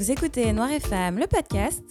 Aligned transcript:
Vous 0.00 0.10
écoutez 0.10 0.50
Noir 0.54 0.72
et 0.72 0.80
Femme, 0.80 1.18
le 1.18 1.26
podcast. 1.26 1.84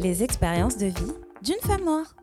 Les 0.00 0.22
expériences 0.22 0.78
de 0.78 0.86
vie 0.86 1.12
d'une 1.42 1.60
femme 1.60 1.84
noire. 1.84 2.16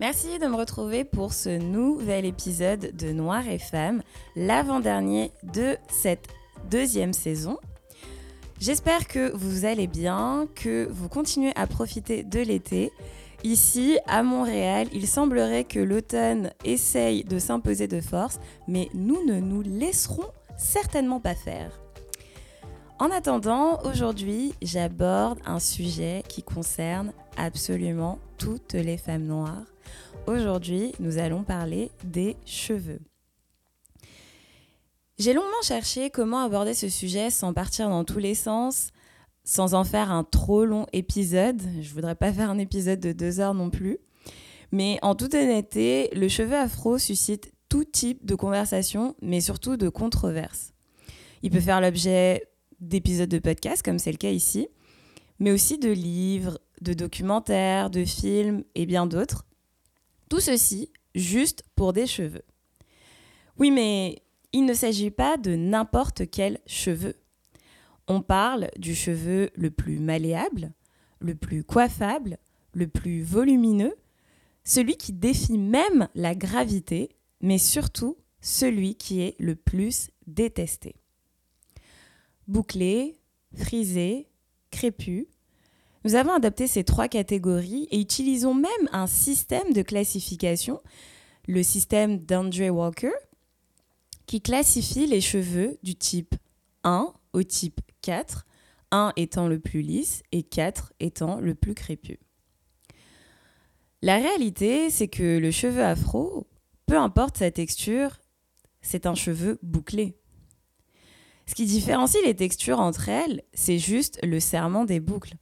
Merci 0.00 0.40
de 0.40 0.46
me 0.48 0.56
retrouver 0.56 1.04
pour 1.04 1.32
ce 1.32 1.50
nouvel 1.50 2.24
épisode 2.24 2.96
de 2.96 3.12
Noir 3.12 3.46
et 3.46 3.60
Femme, 3.60 4.02
l'avant-dernier 4.34 5.30
de 5.44 5.76
cette 5.88 6.26
deuxième 6.68 7.12
saison. 7.12 7.58
J'espère 8.58 9.06
que 9.06 9.30
vous 9.36 9.64
allez 9.66 9.86
bien, 9.86 10.48
que 10.56 10.88
vous 10.90 11.08
continuez 11.08 11.52
à 11.54 11.68
profiter 11.68 12.24
de 12.24 12.40
l'été. 12.40 12.90
Ici, 13.44 13.98
à 14.06 14.22
Montréal, 14.22 14.86
il 14.92 15.08
semblerait 15.08 15.64
que 15.64 15.80
l'automne 15.80 16.52
essaye 16.64 17.24
de 17.24 17.40
s'imposer 17.40 17.88
de 17.88 18.00
force, 18.00 18.38
mais 18.68 18.88
nous 18.94 19.24
ne 19.26 19.40
nous 19.40 19.62
laisserons 19.62 20.28
certainement 20.56 21.18
pas 21.18 21.34
faire. 21.34 21.80
En 23.00 23.10
attendant, 23.10 23.80
aujourd'hui, 23.82 24.54
j'aborde 24.62 25.40
un 25.44 25.58
sujet 25.58 26.22
qui 26.28 26.44
concerne 26.44 27.12
absolument 27.36 28.20
toutes 28.38 28.74
les 28.74 28.96
femmes 28.96 29.24
noires. 29.24 29.64
Aujourd'hui, 30.28 30.92
nous 31.00 31.18
allons 31.18 31.42
parler 31.42 31.90
des 32.04 32.36
cheveux. 32.46 33.00
J'ai 35.18 35.32
longuement 35.32 35.62
cherché 35.64 36.10
comment 36.10 36.44
aborder 36.44 36.74
ce 36.74 36.88
sujet 36.88 37.30
sans 37.30 37.52
partir 37.52 37.88
dans 37.88 38.04
tous 38.04 38.18
les 38.18 38.36
sens, 38.36 38.90
sans 39.44 39.74
en 39.74 39.84
faire 39.84 40.10
un 40.10 40.24
trop 40.24 40.64
long 40.64 40.86
épisode. 40.92 41.60
Je 41.80 41.92
voudrais 41.92 42.14
pas 42.14 42.32
faire 42.32 42.50
un 42.50 42.58
épisode 42.58 43.00
de 43.00 43.12
deux 43.12 43.40
heures 43.40 43.54
non 43.54 43.70
plus. 43.70 43.98
Mais 44.70 44.98
en 45.02 45.14
toute 45.14 45.34
honnêteté, 45.34 46.10
le 46.14 46.28
cheveu 46.28 46.56
afro 46.56 46.98
suscite 46.98 47.52
tout 47.68 47.84
type 47.84 48.24
de 48.24 48.34
conversation, 48.34 49.14
mais 49.20 49.40
surtout 49.40 49.76
de 49.76 49.88
controverses. 49.88 50.72
Il 51.42 51.50
peut 51.50 51.60
faire 51.60 51.80
l'objet 51.80 52.46
d'épisodes 52.80 53.28
de 53.28 53.38
podcast, 53.38 53.82
comme 53.82 53.98
c'est 53.98 54.12
le 54.12 54.18
cas 54.18 54.30
ici, 54.30 54.68
mais 55.38 55.52
aussi 55.52 55.78
de 55.78 55.90
livres, 55.90 56.58
de 56.80 56.92
documentaires, 56.92 57.90
de 57.90 58.04
films 58.04 58.64
et 58.74 58.86
bien 58.86 59.06
d'autres. 59.06 59.44
Tout 60.28 60.40
ceci 60.40 60.90
juste 61.14 61.64
pour 61.76 61.92
des 61.92 62.06
cheveux. 62.06 62.44
Oui, 63.58 63.70
mais 63.70 64.22
il 64.52 64.64
ne 64.64 64.74
s'agit 64.74 65.10
pas 65.10 65.36
de 65.36 65.54
n'importe 65.56 66.30
quel 66.30 66.58
cheveu. 66.66 67.14
On 68.08 68.20
parle 68.20 68.68
du 68.78 68.94
cheveu 68.94 69.50
le 69.54 69.70
plus 69.70 69.98
malléable, 69.98 70.72
le 71.20 71.34
plus 71.34 71.64
coiffable, 71.64 72.38
le 72.74 72.88
plus 72.88 73.22
volumineux, 73.22 73.94
celui 74.64 74.96
qui 74.96 75.12
défie 75.12 75.58
même 75.58 76.08
la 76.14 76.34
gravité, 76.34 77.10
mais 77.40 77.58
surtout 77.58 78.16
celui 78.40 78.96
qui 78.96 79.20
est 79.20 79.36
le 79.38 79.54
plus 79.54 80.10
détesté. 80.26 80.96
Bouclé, 82.48 83.16
frisé, 83.54 84.28
crépu, 84.70 85.28
nous 86.04 86.16
avons 86.16 86.32
adopté 86.32 86.66
ces 86.66 86.82
trois 86.82 87.06
catégories 87.06 87.86
et 87.92 88.00
utilisons 88.00 88.54
même 88.54 88.88
un 88.90 89.06
système 89.06 89.72
de 89.72 89.82
classification, 89.82 90.80
le 91.46 91.62
système 91.62 92.18
d'Andre 92.18 92.70
Walker, 92.70 93.12
qui 94.26 94.40
classifie 94.40 95.06
les 95.06 95.20
cheveux 95.20 95.78
du 95.82 95.94
type 95.94 96.34
1 96.82 97.12
au 97.32 97.42
type 97.44 97.80
4, 98.02 98.44
1 98.90 99.12
étant 99.16 99.48
le 99.48 99.58
plus 99.58 99.82
lisse 99.82 100.22
et 100.32 100.42
4 100.42 100.92
étant 101.00 101.40
le 101.40 101.54
plus 101.54 101.74
crépu. 101.74 102.18
La 104.02 104.16
réalité, 104.16 104.90
c'est 104.90 105.08
que 105.08 105.38
le 105.38 105.50
cheveu 105.50 105.84
afro, 105.84 106.48
peu 106.86 106.98
importe 106.98 107.38
sa 107.38 107.50
texture, 107.50 108.18
c'est 108.80 109.06
un 109.06 109.14
cheveu 109.14 109.58
bouclé. 109.62 110.18
Ce 111.46 111.54
qui 111.54 111.66
différencie 111.66 112.22
les 112.24 112.34
textures 112.34 112.80
entre 112.80 113.08
elles, 113.08 113.42
c'est 113.54 113.78
juste 113.78 114.18
le 114.22 114.40
serrement 114.40 114.84
des 114.84 115.00
boucles. 115.00 115.34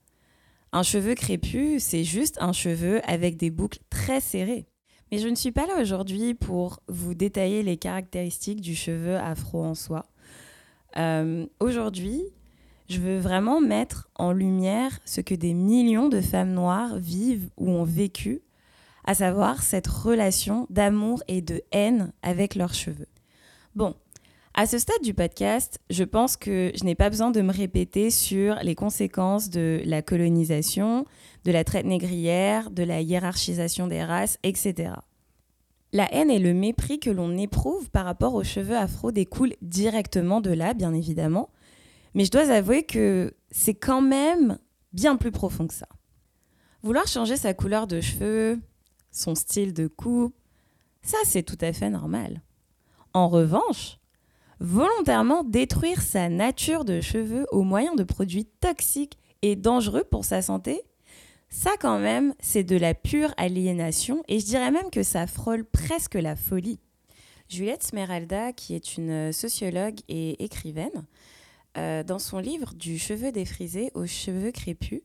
Un 0.73 0.83
cheveu 0.83 1.15
crépu, 1.15 1.81
c'est 1.81 2.05
juste 2.05 2.37
un 2.41 2.53
cheveu 2.53 3.01
avec 3.09 3.37
des 3.37 3.51
boucles 3.51 3.81
très 3.91 4.21
serrées. 4.21 4.67
Mais 5.11 5.19
je 5.19 5.29
ne 5.29 5.35
suis 5.35 5.53
pas 5.53 5.67
là 5.67 5.81
aujourd'hui 5.81 6.35
pour 6.35 6.81
vous 6.87 7.15
détailler 7.15 7.63
les 7.63 7.77
caractéristiques 7.77 8.61
du 8.61 8.77
cheveu 8.77 9.17
afro 9.17 9.65
en 9.65 9.75
soi. 9.75 10.07
Euh, 10.97 11.47
aujourd'hui, 11.59 12.23
je 12.91 12.99
veux 12.99 13.19
vraiment 13.19 13.61
mettre 13.61 14.09
en 14.17 14.33
lumière 14.33 14.99
ce 15.05 15.21
que 15.21 15.37
des 15.37 15.55
millions 15.55 16.09
de 16.09 16.21
femmes 16.21 16.53
noires 16.53 16.99
vivent 16.99 17.49
ou 17.57 17.71
ont 17.71 17.85
vécu, 17.85 18.43
à 19.05 19.15
savoir 19.15 19.63
cette 19.63 19.87
relation 19.87 20.67
d'amour 20.71 21.23
et 21.29 21.41
de 21.41 21.63
haine 21.71 22.13
avec 22.23 22.57
leurs 22.57 22.75
cheveux. 22.75 23.07
Bon, 23.77 23.95
à 24.55 24.67
ce 24.67 24.79
stade 24.79 25.03
du 25.05 25.15
podcast, 25.15 25.79
je 25.89 26.03
pense 26.03 26.37
que 26.37 26.73
je 26.75 26.83
n'ai 26.83 26.97
pas 26.97 27.11
besoin 27.11 27.31
de 27.31 27.41
me 27.41 27.53
répéter 27.53 28.11
sur 28.11 28.57
les 28.57 28.75
conséquences 28.75 29.51
de 29.51 29.81
la 29.85 30.03
colonisation, 30.03 31.07
de 31.45 31.53
la 31.53 31.63
traite 31.63 31.87
négrière, 31.87 32.73
de 32.73 32.83
la 32.83 33.03
hiérarchisation 33.03 33.87
des 33.87 34.03
races, 34.03 34.39
etc. 34.43 34.95
La 35.93 36.13
haine 36.13 36.31
et 36.31 36.41
le 36.41 36.55
mépris 36.55 36.99
que 36.99 37.11
l'on 37.11 37.37
éprouve 37.39 37.89
par 37.91 38.05
rapport 38.05 38.35
aux 38.35 38.45
cheveux 38.45 38.77
afro 38.77 39.13
découlent 39.13 39.55
directement 39.63 40.41
de 40.41 40.51
là, 40.51 40.75
bien 40.75 40.93
évidemment, 40.93 41.51
mais 42.15 42.25
je 42.25 42.31
dois 42.31 42.51
avouer 42.51 42.85
que 42.85 43.35
c'est 43.51 43.75
quand 43.75 44.03
même 44.03 44.59
bien 44.93 45.17
plus 45.17 45.31
profond 45.31 45.67
que 45.67 45.75
ça. 45.75 45.89
Vouloir 46.83 47.07
changer 47.07 47.37
sa 47.37 47.55
couleur 47.55 47.87
de 47.87 48.01
cheveux, 48.01 48.59
son 49.11 49.35
style 49.35 49.75
de 49.75 49.87
coupe, 49.87 50.35
ça 51.03 51.19
c'est 51.25 51.43
tout 51.43 51.59
à 51.61 51.73
fait 51.73 51.91
normal. 51.91 52.43
En 53.13 53.29
revanche, 53.29 53.99
volontairement 54.61 55.45
détruire 55.45 56.01
sa 56.01 56.29
nature 56.29 56.85
de 56.85 57.01
cheveux 57.01 57.47
au 57.51 57.63
moyen 57.63 57.95
de 57.95 58.05
produits 58.05 58.47
toxiques 58.61 59.19
et 59.43 59.57
dangereux 59.57 60.05
pour 60.05 60.25
sa 60.25 60.43
santé, 60.43 60.83
ça 61.49 61.73
quand 61.81 61.99
même, 61.99 62.35
c'est 62.39 62.63
de 62.63 62.77
la 62.77 62.95
pure 62.95 63.35
aliénation 63.37 64.23
et 64.29 64.39
je 64.39 64.45
dirais 64.45 64.71
même 64.71 64.91
que 64.91 65.03
ça 65.03 65.27
frôle 65.27 65.65
presque 65.65 66.15
la 66.15 66.37
folie. 66.37 66.79
Juliette 67.49 67.83
Smeralda, 67.83 68.53
qui 68.53 68.77
est 68.77 68.97
une 68.97 69.33
sociologue 69.33 69.99
et 70.09 70.45
écrivaine, 70.45 71.05
euh, 71.77 72.03
dans 72.03 72.19
son 72.19 72.39
livre 72.39 72.75
Du 72.75 72.99
cheveu 72.99 73.33
défrisé 73.33 73.91
aux 73.95 74.07
cheveux 74.07 74.51
crépus, 74.51 75.03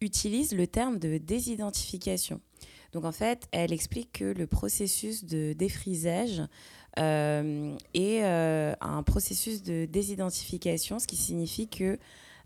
utilise 0.00 0.54
le 0.54 0.66
terme 0.66 0.98
de 0.98 1.18
désidentification. 1.18 2.40
Donc 2.92 3.04
en 3.04 3.12
fait, 3.12 3.48
elle 3.52 3.72
explique 3.72 4.12
que 4.12 4.24
le 4.24 4.46
processus 4.46 5.24
de 5.24 5.52
défrisage 5.52 6.42
euh, 6.98 7.76
et 7.92 8.24
euh, 8.24 8.74
un 8.80 9.02
processus 9.02 9.62
de 9.62 9.86
désidentification, 9.86 10.98
ce 10.98 11.06
qui 11.06 11.16
signifie 11.16 11.68
que 11.68 11.98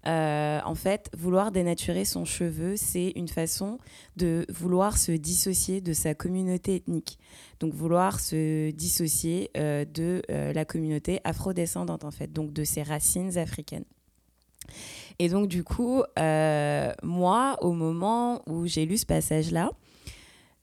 euh, 0.07 0.61
en 0.65 0.75
fait, 0.75 1.11
vouloir 1.17 1.53
dénaturer 1.53 2.05
son 2.05 2.25
cheveu, 2.25 2.77
c'est 2.77 3.13
une 3.17 3.29
façon 3.29 3.79
de 4.17 4.47
vouloir 4.49 4.97
se 4.97 5.13
dissocier 5.13 5.81
de 5.81 5.93
sa 5.93 6.15
communauté 6.15 6.77
ethnique. 6.77 7.19
Donc, 7.61 7.75
vouloir 7.75 8.21
se 8.21 8.71
dissocier 8.71 9.51
de 9.55 10.23
la 10.29 10.65
communauté 10.65 11.21
afrodescendante, 11.25 12.05
en 12.05 12.11
fait, 12.11 12.33
donc 12.33 12.53
de 12.53 12.65
ses 12.65 12.83
racines 12.83 13.37
africaines. 13.37 13.85
Et 15.19 15.29
donc, 15.29 15.49
du 15.49 15.65
coup, 15.65 16.03
moi, 16.17 17.59
au 17.61 17.73
moment 17.73 18.43
où 18.47 18.67
j'ai 18.67 18.87
lu 18.87 18.97
ce 18.97 19.07
passage-là, 19.07 19.71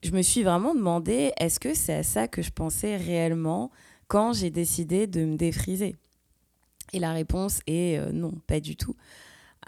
je 0.02 0.12
me 0.12 0.22
suis 0.22 0.42
vraiment 0.42 0.74
demandé 0.74 1.32
est-ce 1.38 1.58
que 1.58 1.74
c'est 1.74 1.94
à 1.94 2.02
ça 2.02 2.28
que 2.28 2.42
je 2.42 2.50
pensais 2.50 2.96
réellement 2.96 3.70
quand 4.06 4.32
j'ai 4.32 4.50
décidé 4.50 5.06
de 5.06 5.24
me 5.24 5.36
défriser? 5.36 5.96
Et 6.92 7.00
la 7.00 7.12
réponse 7.12 7.60
est 7.66 7.98
euh, 7.98 8.12
non, 8.12 8.32
pas 8.46 8.60
du 8.60 8.76
tout. 8.76 8.94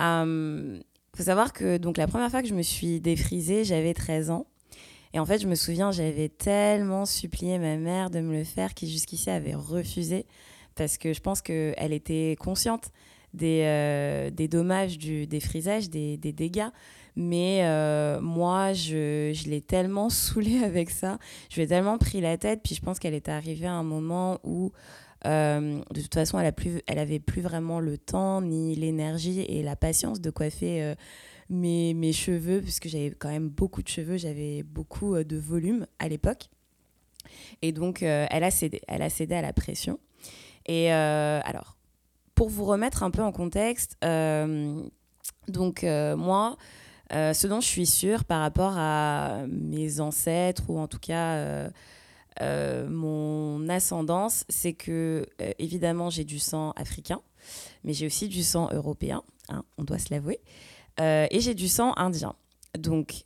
Il 0.00 0.04
hum, 0.04 0.80
faut 1.14 1.24
savoir 1.24 1.52
que 1.52 1.76
donc 1.76 1.98
la 1.98 2.06
première 2.06 2.30
fois 2.30 2.40
que 2.40 2.48
je 2.48 2.54
me 2.54 2.62
suis 2.62 3.00
défrisée, 3.00 3.64
j'avais 3.64 3.92
13 3.92 4.30
ans. 4.30 4.46
Et 5.12 5.18
en 5.18 5.26
fait, 5.26 5.40
je 5.40 5.46
me 5.46 5.54
souviens, 5.54 5.90
j'avais 5.90 6.28
tellement 6.28 7.04
supplié 7.04 7.58
ma 7.58 7.76
mère 7.76 8.10
de 8.10 8.20
me 8.20 8.32
le 8.32 8.44
faire 8.44 8.74
qui 8.74 8.88
jusqu'ici 8.88 9.28
avait 9.28 9.54
refusé 9.54 10.24
parce 10.76 10.96
que 10.98 11.12
je 11.12 11.20
pense 11.20 11.42
qu'elle 11.42 11.92
était 11.92 12.36
consciente 12.40 12.90
des, 13.34 13.62
euh, 13.64 14.30
des 14.30 14.48
dommages 14.48 14.98
du 14.98 15.26
défrisage, 15.26 15.90
des, 15.90 16.16
des 16.16 16.32
dégâts. 16.32 16.70
Mais 17.16 17.60
euh, 17.64 18.20
moi, 18.20 18.72
je, 18.72 19.32
je 19.34 19.50
l'ai 19.50 19.60
tellement 19.60 20.08
saoulée 20.08 20.62
avec 20.62 20.90
ça. 20.90 21.18
Je 21.50 21.56
lui 21.56 21.62
ai 21.62 21.66
tellement 21.66 21.98
pris 21.98 22.20
la 22.20 22.38
tête. 22.38 22.60
Puis 22.64 22.74
je 22.74 22.80
pense 22.80 22.98
qu'elle 22.98 23.14
est 23.14 23.28
arrivée 23.28 23.66
à 23.66 23.74
un 23.74 23.82
moment 23.82 24.38
où, 24.44 24.72
euh, 25.26 25.80
de 25.90 26.00
toute 26.00 26.14
façon, 26.14 26.38
elle, 26.38 26.46
a 26.46 26.52
plus, 26.52 26.80
elle 26.86 26.98
avait 26.98 27.18
plus 27.18 27.42
vraiment 27.42 27.80
le 27.80 27.98
temps, 27.98 28.40
ni 28.40 28.74
l'énergie 28.74 29.40
et 29.40 29.62
la 29.62 29.76
patience 29.76 30.20
de 30.20 30.30
coiffer 30.30 30.82
euh, 30.82 30.94
mes, 31.48 31.94
mes 31.94 32.12
cheveux, 32.12 32.60
puisque 32.60 32.88
j'avais 32.88 33.10
quand 33.10 33.28
même 33.28 33.48
beaucoup 33.48 33.82
de 33.82 33.88
cheveux. 33.88 34.16
J'avais 34.16 34.62
beaucoup 34.62 35.22
de 35.22 35.36
volume 35.36 35.86
à 35.98 36.08
l'époque. 36.08 36.48
Et 37.62 37.72
donc, 37.72 38.02
elle, 38.02 38.44
a 38.44 38.50
cédé, 38.50 38.80
elle 38.88 39.02
a 39.02 39.10
cédé 39.10 39.34
à 39.34 39.42
la 39.42 39.52
pression. 39.52 39.98
Et 40.66 40.90
alors, 40.90 41.76
pour 42.34 42.48
vous 42.48 42.64
remettre 42.64 43.02
un 43.02 43.10
peu 43.10 43.22
en 43.22 43.30
contexte, 43.30 43.98
donc 45.48 45.82
moi, 45.82 46.56
ce 47.12 47.46
dont 47.46 47.60
je 47.60 47.66
suis 47.66 47.86
sûre 47.86 48.24
par 48.24 48.40
rapport 48.40 48.72
à 48.76 49.44
mes 49.48 50.00
ancêtres 50.00 50.70
ou 50.70 50.78
en 50.78 50.88
tout 50.88 50.98
cas 50.98 51.70
mon 52.40 53.68
ascendance, 53.68 54.44
c'est 54.48 54.72
que 54.72 55.26
évidemment 55.58 56.10
j'ai 56.10 56.24
du 56.24 56.38
sang 56.38 56.72
africain, 56.72 57.20
mais 57.84 57.92
j'ai 57.92 58.06
aussi 58.06 58.28
du 58.28 58.42
sang 58.42 58.68
européen, 58.72 59.22
hein, 59.48 59.64
on 59.78 59.84
doit 59.84 59.98
se 59.98 60.12
l'avouer, 60.12 60.40
et 60.98 61.40
j'ai 61.40 61.54
du 61.54 61.68
sang 61.68 61.94
indien. 61.96 62.34
Donc, 62.78 63.24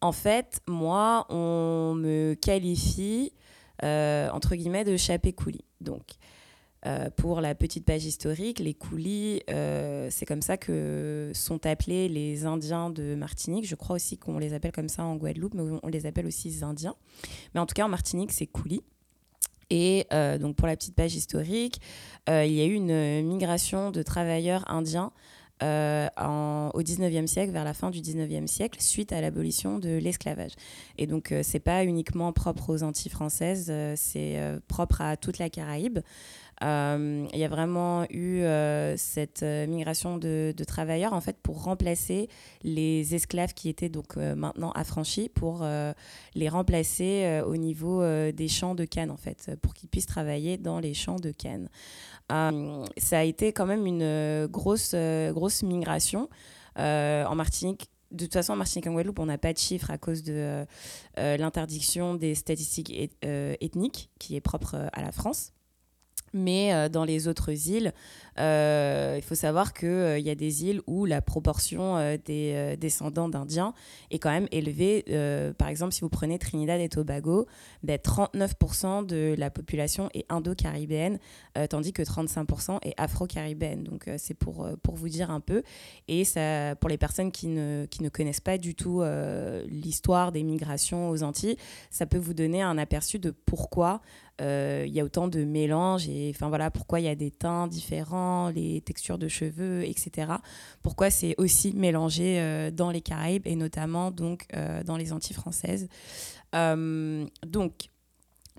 en 0.00 0.12
fait, 0.12 0.60
moi, 0.68 1.26
on 1.28 1.94
me 1.94 2.34
qualifie 2.34 3.32
entre 3.82 4.54
guillemets 4.54 4.84
de 4.84 4.96
chapé 4.96 5.32
coulis. 5.32 5.64
Donc, 5.80 6.04
euh, 6.86 7.10
pour 7.16 7.40
la 7.40 7.56
petite 7.56 7.84
page 7.84 8.04
historique, 8.04 8.60
les 8.60 8.74
coulis, 8.74 9.42
euh, 9.50 10.08
c'est 10.10 10.26
comme 10.26 10.42
ça 10.42 10.56
que 10.56 11.32
sont 11.34 11.66
appelés 11.66 12.08
les 12.08 12.44
Indiens 12.44 12.90
de 12.90 13.16
Martinique. 13.16 13.66
Je 13.66 13.74
crois 13.74 13.96
aussi 13.96 14.16
qu'on 14.16 14.38
les 14.38 14.54
appelle 14.54 14.70
comme 14.70 14.88
ça 14.88 15.02
en 15.04 15.16
Guadeloupe, 15.16 15.54
mais 15.54 15.78
on 15.82 15.88
les 15.88 16.06
appelle 16.06 16.26
aussi 16.26 16.60
Indiens. 16.62 16.94
Mais 17.54 17.60
en 17.60 17.66
tout 17.66 17.74
cas, 17.74 17.84
en 17.84 17.88
Martinique, 17.88 18.30
c'est 18.30 18.46
coulis. 18.46 18.82
Et 19.70 20.06
euh, 20.12 20.38
donc, 20.38 20.54
pour 20.54 20.68
la 20.68 20.76
petite 20.76 20.94
page 20.94 21.14
historique, 21.14 21.80
il 22.28 22.52
y 22.52 22.60
a 22.60 22.66
eu 22.66 22.74
une 22.74 23.22
migration 23.26 23.90
de 23.90 24.02
travailleurs 24.02 24.70
indiens 24.70 25.12
en, 25.60 26.70
au 26.72 26.82
19e 26.82 27.26
siècle, 27.26 27.52
vers 27.52 27.64
la 27.64 27.74
fin 27.74 27.90
du 27.90 28.00
19e 28.00 28.46
siècle, 28.46 28.80
suite 28.80 29.12
à 29.12 29.20
l'abolition 29.20 29.78
de 29.78 29.96
l'esclavage. 29.96 30.52
Et 30.98 31.06
donc, 31.06 31.28
ce 31.30 31.42
c'est 31.42 31.58
pas 31.58 31.84
uniquement 31.84 32.32
propre 32.32 32.70
aux 32.72 32.82
Antilles 32.82 33.10
françaises, 33.10 33.72
c'est 33.96 34.38
propre 34.68 35.00
à 35.00 35.16
toute 35.16 35.38
la 35.38 35.50
Caraïbe. 35.50 36.00
Euh, 36.62 37.26
il 37.32 37.38
y 37.38 37.44
a 37.44 37.48
vraiment 37.48 38.04
eu 38.10 38.40
euh, 38.40 38.96
cette 38.96 39.44
euh, 39.44 39.66
migration 39.66 40.18
de, 40.18 40.52
travailleurs 40.66 41.12
en 41.12 41.20
fait 41.20 41.36
pour 41.40 41.62
remplacer 41.62 42.28
les 42.62 43.14
esclaves 43.14 43.54
qui 43.54 43.68
étaient 43.68 43.88
donc 43.88 44.16
maintenant 44.16 44.70
affranchis 44.72 45.28
pour 45.28 45.64
les 46.34 46.48
remplacer 46.48 47.40
au 47.46 47.56
niveau 47.56 48.02
des 48.32 48.48
champs 48.48 48.74
de 48.74 48.84
canne 48.84 49.10
en 49.10 49.16
fait 49.16 49.52
pour 49.62 49.72
qu'ils 49.72 49.88
puissent 49.88 50.06
travailler 50.06 50.58
dans 50.58 50.78
les 50.78 50.92
champs 50.92 51.16
de 51.16 51.30
canne. 51.30 51.70
ça 52.28 53.18
a 53.18 53.22
été 53.22 53.52
quand 53.52 53.64
même 53.64 53.86
une 53.86 54.46
grosse 54.48 54.94
grosse 54.94 55.62
migration 55.62 56.28
en 56.76 57.34
Martinique 57.34 57.88
de 58.10 58.24
toute 58.24 58.32
façon, 58.32 58.54
en 58.54 58.56
Martinique 58.56 58.86
et 58.86 58.88
en 58.88 58.94
Guadeloupe, 58.94 59.18
on 59.18 59.26
n'a 59.26 59.36
pas 59.36 59.52
de 59.52 59.58
chiffres 59.58 59.90
à 59.90 59.98
cause 59.98 60.22
de 60.22 60.66
l'interdiction 61.16 62.14
des 62.14 62.34
statistiques 62.34 62.92
ethniques 63.22 64.10
qui 64.18 64.36
est 64.36 64.40
propre 64.40 64.88
à 64.92 65.02
la 65.02 65.12
France. 65.12 65.52
Mais 66.32 66.72
euh, 66.74 66.88
dans 66.88 67.04
les 67.04 67.28
autres 67.28 67.68
îles, 67.68 67.92
euh, 68.38 69.14
il 69.16 69.22
faut 69.22 69.34
savoir 69.34 69.72
qu'il 69.72 69.88
euh, 69.88 70.18
y 70.18 70.30
a 70.30 70.34
des 70.34 70.64
îles 70.64 70.80
où 70.86 71.04
la 71.04 71.20
proportion 71.20 71.96
des 72.24 72.76
descendants 72.78 73.28
d'Indiens 73.28 73.74
est 74.10 74.18
quand 74.18 74.30
même 74.30 74.48
élevée. 74.52 75.04
par 75.58 75.68
exemple, 75.68 75.92
si 75.92 76.00
vous 76.00 76.08
prenez 76.08 76.38
Trinidad 76.38 76.80
et 76.80 76.88
Tobago, 76.88 77.46
ben, 77.82 77.98
39% 77.98 79.06
de 79.06 79.34
la 79.36 79.50
population 79.50 80.08
est 80.14 80.24
indo-caribéenne, 80.28 81.18
tandis 81.68 81.92
que 81.92 82.02
35% 82.02 82.78
est 82.82 82.94
afro-caribéenne. 82.96 83.84
Donc 83.84 84.08
c'est 84.16 84.34
pour, 84.34 84.68
pour 84.82 84.94
vous 84.94 85.08
dire 85.08 85.30
un 85.30 85.40
peu. 85.40 85.62
Et 86.06 86.24
ça, 86.24 86.74
pour 86.76 86.88
les 86.88 86.98
personnes 86.98 87.32
qui 87.32 87.48
ne, 87.48 87.86
qui 87.90 88.02
ne 88.02 88.08
connaissent 88.08 88.40
pas 88.40 88.58
du 88.58 88.74
tout 88.74 89.02
l'histoire 89.66 90.32
des 90.32 90.42
migrations 90.42 91.10
aux 91.10 91.22
Antilles, 91.22 91.56
ça 91.90 92.06
peut 92.06 92.18
vous 92.18 92.34
donner 92.34 92.62
un 92.62 92.78
aperçu 92.78 93.18
de 93.18 93.30
pourquoi 93.30 94.00
euh, 94.40 94.84
il 94.86 94.94
y 94.94 95.00
a 95.00 95.04
autant 95.04 95.26
de 95.26 95.42
mélanges 95.42 96.08
et 96.08 96.30
enfin 96.32 96.48
voilà 96.48 96.70
pourquoi 96.70 97.00
il 97.00 97.06
y 97.06 97.08
a 97.08 97.16
des 97.16 97.32
teints 97.32 97.66
différents, 97.66 98.27
les 98.54 98.80
textures 98.80 99.18
de 99.18 99.28
cheveux, 99.28 99.84
etc. 99.84 100.32
Pourquoi 100.82 101.10
c'est 101.10 101.34
aussi 101.38 101.72
mélangé 101.74 102.40
euh, 102.40 102.70
dans 102.70 102.90
les 102.90 103.00
Caraïbes 103.00 103.46
et 103.46 103.56
notamment 103.56 104.10
donc 104.10 104.46
euh, 104.54 104.82
dans 104.82 104.96
les 104.96 105.12
Antilles 105.12 105.36
françaises. 105.36 105.88
donc 106.52 107.72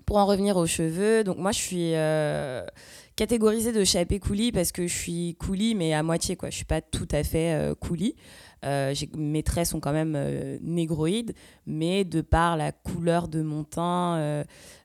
pour 0.06 0.16
en 0.16 0.26
revenir 0.26 0.56
aux 0.56 0.66
cheveux, 0.66 1.22
donc 1.22 1.38
moi 1.38 1.52
je 1.52 1.58
suis 1.58 1.92
catégorisée 3.14 3.70
de 3.70 3.84
chapé 3.84 4.18
coulis 4.18 4.50
parce 4.50 4.72
que 4.72 4.88
je 4.88 4.92
suis 4.92 5.36
coulis 5.36 5.76
mais 5.76 5.94
à 5.94 6.02
moitié 6.02 6.34
quoi. 6.34 6.50
Je 6.50 6.56
suis 6.56 6.64
pas 6.64 6.80
tout 6.80 7.08
à 7.12 7.22
fait 7.22 7.74
coulis. 7.78 8.16
Euh, 8.64 8.94
mes 9.16 9.42
traits 9.42 9.66
sont 9.66 9.80
quand 9.80 9.92
même 9.92 10.14
euh, 10.16 10.58
négroïdes, 10.60 11.34
mais 11.66 12.04
de 12.04 12.20
par 12.20 12.56
la 12.56 12.72
couleur 12.72 13.28
de 13.28 13.42
mon 13.42 13.64
teint, 13.64 14.44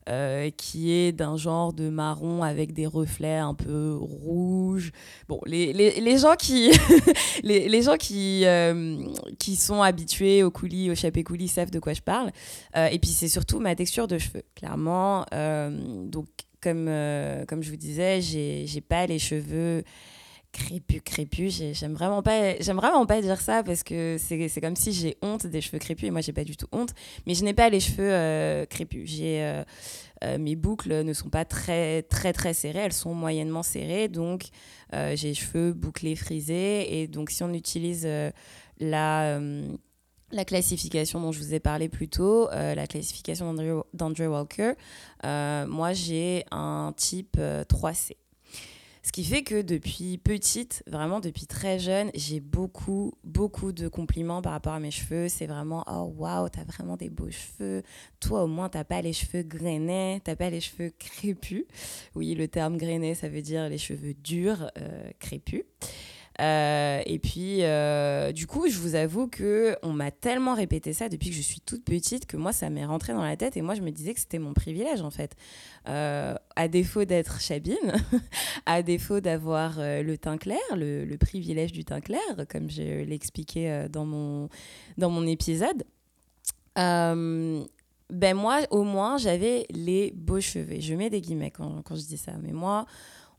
euh, 0.10 0.50
qui 0.52 0.92
est 0.92 1.12
d'un 1.12 1.38
genre 1.38 1.74
de 1.74 1.90
marron 1.90 2.44
avec 2.44 2.74
des 2.74 2.86
reflets 2.86 3.38
un 3.38 3.54
peu 3.54 3.96
rouges. 4.00 4.92
Bon, 5.28 5.40
les, 5.46 5.74
les, 5.74 6.00
les 6.00 6.18
gens 6.18 6.36
qui, 6.36 6.72
les, 7.44 7.68
les, 7.70 7.82
gens 7.82 7.98
qui, 7.98 8.46
qui 9.40 9.56
sont 9.56 9.82
habitués 9.82 10.44
au 10.44 10.52
coulis, 10.52 10.92
au 10.92 10.96
chapé 10.96 11.24
coulis, 11.24 11.48
savent 11.48 11.72
de 11.72 11.80
quoi 11.80 11.94
je 11.94 12.02
parle. 12.02 12.32
et 12.76 13.00
puis, 13.00 13.10
c'est 13.10 13.30
surtout 13.30 13.60
ma 13.60 13.76
texture 13.76 14.08
de 14.08 14.18
cheveux, 14.18 14.44
clairement. 14.56 15.26
donc, 15.32 16.28
comme, 16.62 16.90
comme 17.48 17.64
je 17.64 17.70
vous 17.70 17.78
disais, 17.78 18.22
j'ai 18.22 18.82
pas 18.82 19.08
les 19.08 19.20
cheveux 19.20 19.84
crépus, 20.56 21.02
crépus. 21.04 21.62
J'aime 21.74 21.94
vraiment 21.94 22.24
pas, 22.24 22.58
j'aime 22.60 22.78
vraiment 22.78 23.06
pas 23.06 23.22
dire 23.22 23.42
ça 23.42 23.62
parce 23.62 23.84
que 23.84 24.16
c'est 24.18 24.62
comme 24.62 24.76
si 24.76 24.94
j'ai 24.94 25.18
honte 25.22 25.46
des 25.46 25.60
cheveux 25.60 25.80
crépus 25.80 26.08
et 26.08 26.12
moi 26.12 26.22
j'ai 26.22 26.32
pas 26.32 26.46
du 26.46 26.56
tout 26.56 26.68
honte. 26.72 26.92
Mais 27.28 27.34
je 27.34 27.44
n'ai 27.44 27.54
pas 27.54 27.70
les 27.70 27.82
cheveux 27.82 28.12
euh, 28.12 28.66
crépus. 28.66 29.10
J'ai 29.10 29.44
euh, 29.44 29.64
euh, 30.24 30.38
mes 30.38 30.56
boucles 30.56 31.04
ne 31.04 31.14
sont 31.14 31.30
pas 31.30 31.44
très 31.44 32.04
très 32.04 32.32
très 32.32 32.54
serrées, 32.54 32.80
elles 32.80 32.94
sont 32.94 33.14
moyennement 33.14 33.64
serrées. 33.64 34.08
Donc 34.08 34.46
j'ai 34.94 35.28
les 35.28 35.34
cheveux 35.34 35.74
bouclés, 35.74 36.16
frisés 36.16 37.02
et 37.02 37.08
donc 37.08 37.30
si 37.32 37.44
on 37.44 37.54
utilise 37.54 38.08
la 38.80 39.40
la 40.32 40.46
classification 40.46 41.20
dont 41.20 41.32
je 41.32 41.40
vous 41.40 41.54
ai 41.54 41.60
parlé 41.60 41.90
plus 41.90 42.08
tôt, 42.08 42.48
la 42.52 42.88
classification 42.88 43.54
d'Andrew 43.94 44.28
Walker, 44.28 44.72
moi 45.24 45.92
j'ai 45.92 46.46
un 46.52 46.94
type 46.96 47.38
3C. 47.38 48.16
Ce 49.06 49.12
qui 49.12 49.24
fait 49.24 49.44
que 49.44 49.62
depuis 49.62 50.18
petite, 50.18 50.82
vraiment 50.88 51.20
depuis 51.20 51.46
très 51.46 51.78
jeune, 51.78 52.10
j'ai 52.16 52.40
beaucoup, 52.40 53.14
beaucoup 53.24 53.72
de 53.72 53.88
compliments 53.88 54.42
par 54.42 54.54
rapport 54.54 54.74
à 54.74 54.80
mes 54.80 54.90
cheveux. 54.90 55.30
C'est 55.30 55.46
vraiment 55.46 55.84
Oh 55.88 56.12
waouh, 56.18 56.50
t'as 56.50 56.64
vraiment 56.64 56.98
des 56.98 57.12
beaux 57.12 57.30
cheveux. 57.30 57.84
Toi, 58.20 58.46
au 58.46 58.48
moins, 58.48 58.68
t'as 58.68 58.84
pas 58.84 59.04
les 59.04 59.14
cheveux 59.14 59.44
grainés, 59.44 60.22
t'as 60.24 60.36
pas 60.36 60.50
les 60.50 60.60
cheveux 60.60 60.92
crépus. 60.98 61.66
Oui, 62.16 62.34
le 62.34 62.48
terme 62.48 62.78
grainé, 62.78 63.14
ça 63.14 63.30
veut 63.30 63.44
dire 63.44 63.70
les 63.70 63.78
cheveux 63.78 64.16
durs, 64.16 64.72
euh, 64.80 65.12
crépus. 65.20 65.66
Euh, 66.42 67.02
et 67.06 67.20
puis, 67.20 67.60
euh, 67.62 68.32
du 68.32 68.46
coup, 68.46 68.68
je 68.68 68.78
vous 68.78 68.96
avoue 68.96 69.28
que 69.28 69.78
on 69.84 69.94
m'a 69.94 70.12
tellement 70.12 70.54
répété 70.54 70.92
ça 70.92 71.08
depuis 71.08 71.30
que 71.30 71.36
je 71.36 71.42
suis 71.42 71.62
toute 71.62 71.86
petite 71.86 72.26
que 72.26 72.36
moi, 72.36 72.52
ça 72.52 72.70
m'est 72.70 72.86
rentré 72.86 73.14
dans 73.14 73.24
la 73.24 73.38
tête 73.38 73.56
et 73.56 73.62
moi, 73.62 73.76
je 73.76 73.82
me 73.82 73.92
disais 73.92 74.14
que 74.14 74.20
c'était 74.20 74.40
mon 74.40 74.54
privilège 74.54 75.02
en 75.02 75.12
fait. 75.12 75.36
Euh, 75.88 76.36
à 76.56 76.68
défaut 76.68 77.06
d'être 77.06 77.40
chabine, 77.40 77.94
à 78.66 78.82
défaut 78.82 79.22
d'avoir 79.22 79.76
le 79.80 80.16
teint 80.18 80.38
clair, 80.38 80.60
le, 80.76 81.16
privilège 81.16 81.72
du 81.72 81.86
teint 81.86 82.02
clair, 82.02 82.20
comme 82.50 82.70
je 82.70 82.82
l'ai 82.82 83.16
expliqué 83.16 83.86
dans, 83.90 84.06
mon, 84.06 84.50
dans 84.98 85.10
mon 85.10 85.26
épisode. 85.26 85.86
ben 86.76 87.64
moi, 88.34 88.60
au 88.72 88.84
moins, 88.84 89.18
j'avais 89.18 89.66
les 89.70 90.12
beaux 90.12 90.42
cheveux. 90.42 90.80
Je 90.80 90.94
mets 90.96 91.10
des 91.10 91.22
guillemets 91.22 91.52
quand 91.52 91.96
je 91.96 92.06
dis 92.06 92.18
ça. 92.18 92.34
Mais 92.42 92.52
moi, 92.52 92.86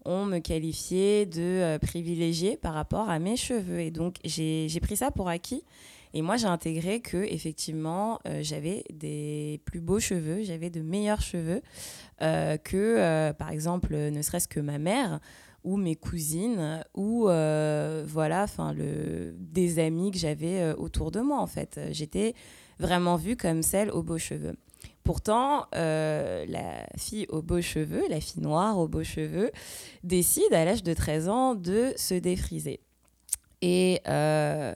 on 0.06 0.24
me 0.24 0.38
qualifiait 0.38 1.26
de 1.26 1.42
euh, 1.42 1.78
privilégiée 1.78 2.56
par 2.56 2.72
rapport 2.72 3.10
à 3.10 3.18
mes 3.18 3.36
cheveux. 3.36 3.80
Et 3.80 3.90
donc, 3.90 4.16
j'ai 4.24 4.80
pris 4.80 4.96
ça 4.96 5.10
pour 5.10 5.28
acquis. 5.28 5.64
Et 6.14 6.22
moi, 6.22 6.36
j'ai 6.36 6.46
intégré 6.46 7.00
que 7.00 7.18
effectivement, 7.18 8.20
euh, 8.26 8.38
j'avais 8.42 8.84
des 8.90 9.60
plus 9.66 9.80
beaux 9.80 10.00
cheveux, 10.00 10.44
j'avais 10.44 10.70
de 10.70 10.80
meilleurs 10.80 11.20
cheveux 11.20 11.60
euh, 12.22 12.56
que, 12.56 13.32
par 13.32 13.50
exemple, 13.50 13.94
ne 13.94 14.22
serait-ce 14.22 14.48
que 14.48 14.60
ma 14.60 14.78
mère 14.78 15.20
ou 15.64 15.76
mes 15.76 15.96
cousines 15.96 16.84
ou 16.94 17.24
voilà, 17.24 18.44
enfin 18.44 18.74
des 19.34 19.78
amis 19.80 20.12
que 20.12 20.18
j'avais 20.18 20.72
autour 20.74 21.10
de 21.10 21.20
moi 21.20 21.40
en 21.40 21.48
fait. 21.48 21.80
J'étais 21.90 22.34
vraiment 22.78 23.16
vue 23.16 23.36
comme 23.36 23.62
celle 23.62 23.90
aux 23.90 24.04
beaux 24.04 24.16
cheveux. 24.18 24.54
Pourtant, 25.06 25.66
euh, 25.76 26.44
la 26.48 26.84
fille 26.98 27.26
aux 27.28 27.40
beaux 27.40 27.62
cheveux, 27.62 28.02
la 28.10 28.20
fille 28.20 28.42
noire 28.42 28.76
aux 28.76 28.88
beaux 28.88 29.04
cheveux, 29.04 29.52
décide 30.02 30.52
à 30.52 30.64
l'âge 30.64 30.82
de 30.82 30.92
13 30.92 31.28
ans 31.28 31.54
de 31.54 31.92
se 31.96 32.14
défriser. 32.14 32.80
Et 33.62 34.00
euh, 34.08 34.74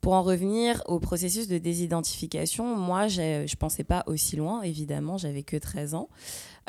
pour 0.00 0.14
en 0.14 0.22
revenir 0.22 0.82
au 0.86 0.98
processus 1.00 1.48
de 1.48 1.58
désidentification, 1.58 2.76
moi, 2.76 3.08
je 3.08 3.42
ne 3.42 3.56
pensais 3.56 3.84
pas 3.84 4.04
aussi 4.06 4.36
loin, 4.36 4.62
évidemment, 4.62 5.18
j'avais 5.18 5.42
que 5.42 5.58
13 5.58 5.94
ans. 5.94 6.08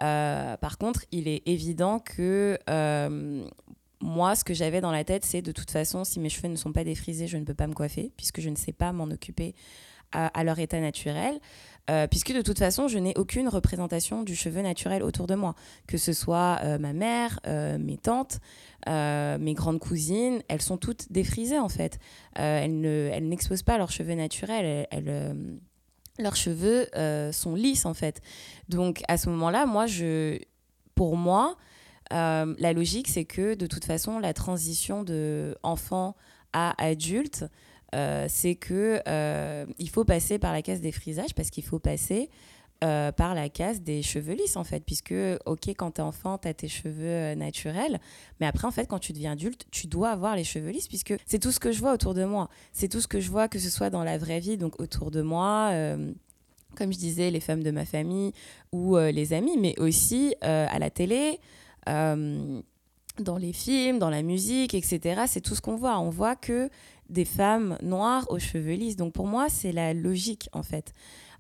Euh, 0.02 0.58
par 0.58 0.78
contre, 0.78 1.06
il 1.14 1.30
est 1.30 1.42
évident 1.48 2.00
que 2.00 2.60
moi, 4.02 4.36
ce 4.36 4.44
que 4.44 4.54
j'avais 4.54 4.82
dans 4.82 4.92
la 4.92 5.06
tête, 5.06 5.24
c'est 5.24 5.42
de 5.42 5.54
toute 5.54 5.72
façon, 5.72 6.04
si 6.04 6.20
mes 6.20 6.30
cheveux 6.30 6.50
ne 6.50 6.56
sont 6.58 6.74
pas 6.74 6.84
défrisés, 6.84 7.28
je 7.28 7.38
ne 7.38 7.46
peux 7.46 7.54
pas 7.54 7.68
me 7.68 7.74
coiffer, 7.74 8.12
puisque 8.18 8.42
je 8.42 8.50
ne 8.50 8.56
sais 8.56 8.74
pas 8.74 8.92
m'en 8.92 9.06
occuper 9.06 9.56
à, 10.12 10.44
leur 10.44 10.60
état 10.60 10.80
naturel. 10.80 11.40
Euh, 11.90 12.08
puisque 12.08 12.34
de 12.34 12.42
toute 12.42 12.60
façon, 12.60 12.88
je 12.88 13.00
n'ai 13.00 13.18
aucune 13.18 13.48
représentation 13.48 14.24
du 14.24 14.36
cheveu 14.36 14.62
naturel 14.62 15.02
autour 15.02 15.28
de 15.28 15.36
moi. 15.36 15.56
Que 15.88 15.98
ce 15.98 16.14
soit 16.14 16.60
euh, 16.64 16.78
ma 16.78 16.94
mère, 16.94 17.40
euh, 17.48 17.78
mes 17.78 17.98
tantes, 17.98 18.40
mes 18.88 19.54
grandes 19.54 19.80
cousines, 19.80 20.42
elles 20.48 20.62
sont 20.62 20.78
toutes 20.78 21.12
défrisées 21.12 21.60
en 21.60 21.70
fait. 21.70 22.00
elles, 22.34 22.80
ne, 22.80 23.10
elles 23.12 23.28
n'exposent 23.28 23.64
pas 23.64 23.78
leurs 23.78 23.92
cheveux 23.92 24.16
naturels. 24.16 24.88
leurs 26.18 26.36
cheveux 26.36 26.88
sont 27.32 27.56
lisses 27.56 27.86
en 27.86 27.94
fait. 27.94 28.22
Donc 28.68 29.04
à 29.08 29.18
ce 29.18 29.30
moment-là, 29.30 29.66
moi, 29.66 29.86
pour 30.96 31.18
moi, 31.18 31.56
la 32.10 32.74
logique, 32.74 33.10
c'est 33.10 33.26
que 33.26 33.54
de 33.54 33.68
toute 33.68 33.86
façon, 33.86 34.18
la 34.18 34.34
transition 34.34 35.04
de 35.04 35.56
enfant 35.62 36.16
à 36.54 36.74
adulte, 36.84 37.46
euh, 37.96 38.26
c'est 38.30 38.56
que 38.56 39.02
euh, 39.08 39.66
il 39.80 39.90
faut 39.90 40.06
passer 40.06 40.40
par 40.40 40.54
la 40.54 40.62
case 40.62 40.82
des 40.82 40.92
frisages 40.92 41.34
parce 41.34 41.50
qu'il 41.50 41.64
faut 41.64 41.80
passer 41.80 42.30
euh, 42.84 43.12
par 43.12 43.36
la 43.36 43.50
case 43.50 43.82
des 43.82 44.02
cheveux 44.02 44.34
lisses 44.34 44.58
en 44.58 44.64
fait. 44.64 44.84
Puisque 44.86 45.14
ok 45.46 45.70
quand 45.70 45.92
t'es 45.92 46.02
enfant 46.02 46.38
t'as 46.38 46.54
tes 46.54 46.68
cheveux 46.68 47.34
naturels 47.36 48.00
mais 48.40 48.46
après 48.46 48.68
en 48.68 48.72
fait 48.72 48.86
quand 48.86 49.00
tu 49.00 49.14
deviens 49.14 49.34
adulte 49.34 49.66
tu 49.72 49.88
dois 49.88 50.10
avoir 50.10 50.36
les 50.36 50.44
cheveux 50.44 50.70
lisses 50.70 50.88
puisque 50.88 51.14
c'est 51.26 51.40
tout 51.40 51.52
ce 51.52 51.60
que 51.60 51.72
je 51.72 51.80
vois 51.80 51.94
autour 51.94 52.14
de 52.14 52.26
moi. 52.26 52.50
C'est 52.74 52.88
tout 52.88 53.02
ce 53.02 53.08
que 53.08 53.20
je 53.20 53.30
vois 53.30 53.48
que 53.48 53.60
ce 53.60 53.70
soit 53.70 53.90
dans 53.90 54.04
la 54.04 54.18
vraie 54.18 54.40
vie 54.40 54.58
donc 54.58 54.80
autour 54.80 55.12
de 55.12 55.22
moi 55.22 55.72
comme 56.76 56.94
je 56.94 57.00
disais 57.00 57.32
les 57.32 57.40
femmes 57.40 57.64
de 57.64 57.72
ma 57.72 57.86
famille 57.86 58.32
ou 58.72 58.98
les 58.98 59.34
amis 59.34 59.58
mais 59.58 59.78
aussi 59.80 60.36
à 60.42 60.78
la 60.78 60.90
télé 60.90 61.40
dans 63.22 63.38
les 63.38 63.54
films, 63.54 64.00
dans 64.00 64.10
la 64.10 64.22
musique, 64.22 64.74
etc. 64.74 65.24
C'est 65.28 65.42
tout 65.42 65.56
ce 65.56 65.62
qu'on 65.62 65.76
voit. 65.76 66.00
On 66.00 66.10
voit 66.10 66.36
que 66.36 66.70
des 67.10 67.26
femmes 67.26 67.78
noires 67.82 68.26
aux 68.30 68.40
cheveux 68.40 68.74
lisses. 68.74 68.96
Donc 68.96 69.14
pour 69.14 69.28
moi, 69.28 69.48
c'est 69.50 69.72
la 69.72 69.94
logique 69.94 70.50
en 70.54 70.64
fait. 70.64 70.94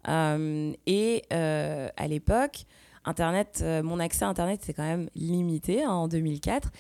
Euh, 0.08 0.74
et 0.86 1.24
euh, 1.34 1.90
à 1.98 2.08
l'époque, 2.08 2.66
Internet, 3.06 3.60
euh, 3.62 3.82
mon 3.84 4.00
accès 4.00 4.26
à 4.26 4.28
Internet, 4.28 4.62
c'est 4.64 4.74
quand 4.74 4.84
même 4.84 5.10
limité 5.16 5.84
hein, 5.84 5.92
en 5.92 6.08
2004. 6.08 6.72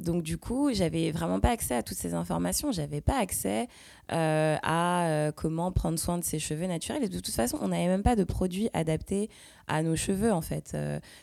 donc 0.00 0.22
du 0.22 0.38
coup, 0.38 0.72
j'avais 0.72 1.10
vraiment 1.10 1.40
pas 1.40 1.50
accès 1.50 1.74
à 1.74 1.82
toutes 1.82 1.96
ces 1.96 2.14
informations. 2.14 2.72
J'avais 2.72 3.00
pas 3.00 3.18
accès 3.18 3.68
à 4.08 5.30
comment 5.36 5.72
prendre 5.72 5.98
soin 5.98 6.18
de 6.18 6.24
ses 6.24 6.38
cheveux 6.38 6.66
naturels. 6.66 7.04
Et 7.04 7.08
de 7.08 7.18
toute 7.18 7.34
façon, 7.34 7.58
on 7.62 7.68
n'avait 7.68 7.88
même 7.88 8.02
pas 8.02 8.16
de 8.16 8.24
produits 8.24 8.68
adaptés 8.74 9.30
à 9.68 9.82
nos 9.82 9.96
cheveux 9.96 10.32
en 10.32 10.42
fait. 10.42 10.76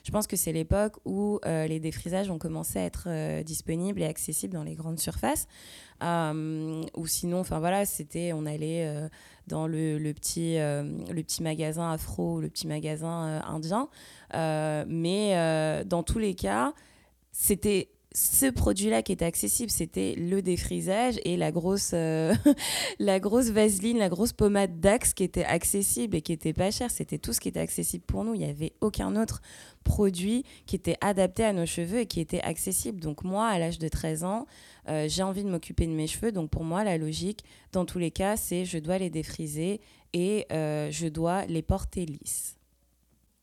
je 0.04 0.12
pense 0.12 0.26
que 0.26 0.36
c'est 0.36 0.52
l'époque 0.52 0.96
où 1.06 1.40
les 1.46 1.80
défrisages 1.80 2.30
ont 2.30 2.40
commencé 2.40 2.80
à 2.80 2.84
être 2.84 3.44
disponibles 3.44 4.02
et 4.02 4.06
accessibles 4.06 4.54
dans 4.54 4.64
les 4.64 4.76
grandes 4.76 5.00
surfaces. 5.00 5.48
Euh, 6.02 6.84
ou 6.96 7.08
sinon, 7.08 7.40
enfin 7.40 7.60
voilà, 7.60 7.86
c'était, 7.86 8.32
on 8.34 8.46
allait 8.46 8.88
euh, 8.88 9.10
dans 9.50 9.68
le, 9.68 10.12
petit, 10.14 10.58
euh, 10.58 10.84
le 11.12 11.24
petit 11.24 11.44
magasin 11.44 11.92
afro, 11.92 12.40
le 12.40 12.50
petit 12.50 12.68
magasin 12.68 13.42
indien. 13.46 13.90
mais 14.88 15.84
dans 15.86 16.04
tous 16.04 16.20
les 16.20 16.36
cas, 16.36 16.74
c'était 17.32 17.90
ce 18.14 18.50
produit-là 18.50 19.04
qui 19.04 19.12
était 19.12 19.26
accessible, 19.26 19.70
c'était 19.70 20.16
le 20.18 20.42
défrisage 20.42 21.20
et 21.26 21.38
la 21.38 21.52
grosse, 21.52 21.94
la 23.00 23.20
grosse 23.20 23.50
vaseline, 23.50 24.00
la 24.00 24.10
grosse 24.10 24.34
pommade 24.34 24.80
d'Axe 24.80 25.14
qui 25.14 25.24
était 25.24 25.46
accessible 25.46 26.18
et 26.18 26.22
qui 26.22 26.34
était 26.34 26.54
pas 26.54 26.72
chère. 26.72 26.90
C'était 26.90 27.20
tout 27.20 27.34
ce 27.34 27.40
qui 27.40 27.50
était 27.50 27.60
accessible 27.60 28.04
pour 28.06 28.24
nous. 28.24 28.34
Il 28.34 28.40
n'y 28.40 28.50
avait 28.50 28.74
aucun 28.82 29.16
autre 29.16 29.42
produit 29.84 30.44
qui 30.66 30.76
était 30.76 30.98
adapté 31.02 31.44
à 31.44 31.54
nos 31.54 31.66
cheveux 31.66 32.00
et 32.00 32.06
qui 32.06 32.20
était 32.20 32.42
accessible. 32.42 33.00
Donc 33.00 33.24
moi, 33.24 33.48
à 33.48 33.60
l'âge 33.60 33.80
de 33.80 33.88
13 33.88 34.24
ans, 34.24 34.46
euh, 34.88 35.08
j'ai 35.08 35.24
envie 35.24 35.44
de 35.44 35.50
m'occuper 35.50 35.88
de 35.88 35.92
mes 35.92 36.08
cheveux. 36.08 36.32
Donc 36.32 36.50
pour 36.50 36.64
moi, 36.64 36.84
la 36.84 36.98
logique, 36.98 37.44
dans 37.72 37.86
tous 37.86 38.00
les 38.00 38.12
cas, 38.12 38.38
c'est 38.38 38.66
je 38.66 38.78
dois 38.78 38.98
les 38.98 39.10
défriser 39.10 39.82
et 40.14 40.46
euh, 40.52 40.90
je 40.92 41.08
dois 41.08 41.46
les 41.46 41.62
porter 41.62 42.06
lisses. 42.06 42.59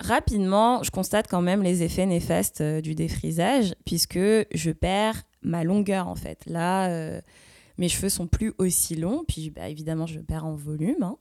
Rapidement, 0.00 0.82
je 0.82 0.90
constate 0.90 1.26
quand 1.28 1.42
même 1.42 1.62
les 1.62 1.82
effets 1.82 2.06
néfastes 2.06 2.60
euh, 2.60 2.80
du 2.80 2.94
défrisage 2.94 3.74
puisque 3.84 4.18
je 4.18 4.70
perds 4.70 5.22
ma 5.42 5.64
longueur 5.64 6.08
en 6.08 6.16
fait. 6.16 6.44
Là, 6.46 7.20
mes 7.78 7.88
cheveux 7.88 8.08
sont 8.08 8.26
plus 8.26 8.52
aussi 8.58 8.96
longs, 8.96 9.24
puis 9.26 9.50
bah, 9.50 9.68
évidemment, 9.68 10.06
je 10.06 10.18
perds 10.20 10.46
en 10.46 10.54
volume. 10.54 11.02
Hein. 11.02 11.16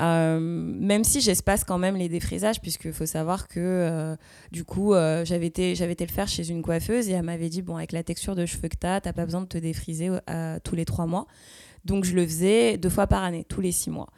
Euh, 0.00 0.40
même 0.40 1.04
si 1.04 1.20
j'espace 1.20 1.64
quand 1.64 1.78
même 1.78 1.96
les 1.96 2.08
défrisages, 2.08 2.60
puisqu'il 2.60 2.92
faut 2.92 3.06
savoir 3.06 3.48
que 3.48 3.60
euh, 3.60 4.16
du 4.50 4.64
coup, 4.64 4.94
euh, 4.94 5.24
j'avais 5.24 5.46
été, 5.46 5.72
été 5.72 6.06
le 6.06 6.12
faire 6.12 6.28
chez 6.28 6.48
une 6.48 6.62
coiffeuse 6.62 7.08
et 7.08 7.12
elle 7.12 7.24
m'avait 7.24 7.50
dit 7.50 7.60
Bon, 7.60 7.76
avec 7.76 7.92
la 7.92 8.02
texture 8.02 8.34
de 8.34 8.46
cheveux 8.46 8.68
que 8.68 8.76
tu 8.80 8.86
as, 8.86 9.00
tu 9.00 9.12
pas 9.12 9.24
besoin 9.24 9.42
de 9.42 9.48
te 9.48 9.58
défriser 9.58 10.10
tous 10.64 10.74
les 10.74 10.84
trois 10.84 11.06
mois. 11.06 11.26
Donc, 11.84 12.04
je 12.04 12.14
le 12.14 12.24
faisais 12.26 12.78
deux 12.78 12.90
fois 12.90 13.06
par 13.06 13.24
année, 13.24 13.44
tous 13.48 13.60
les 13.60 13.72
six 13.72 13.90
mois. 13.90 14.08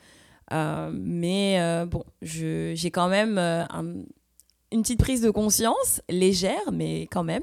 Mais 0.51 1.87
bon, 1.87 2.05
j'ai 2.23 2.91
quand 2.91 3.09
même 3.09 3.39
une 4.73 4.83
petite 4.83 4.99
prise 4.99 5.21
de 5.21 5.31
conscience, 5.31 6.01
légère, 6.09 6.73
mais 6.73 7.03
quand 7.11 7.25
même. 7.25 7.43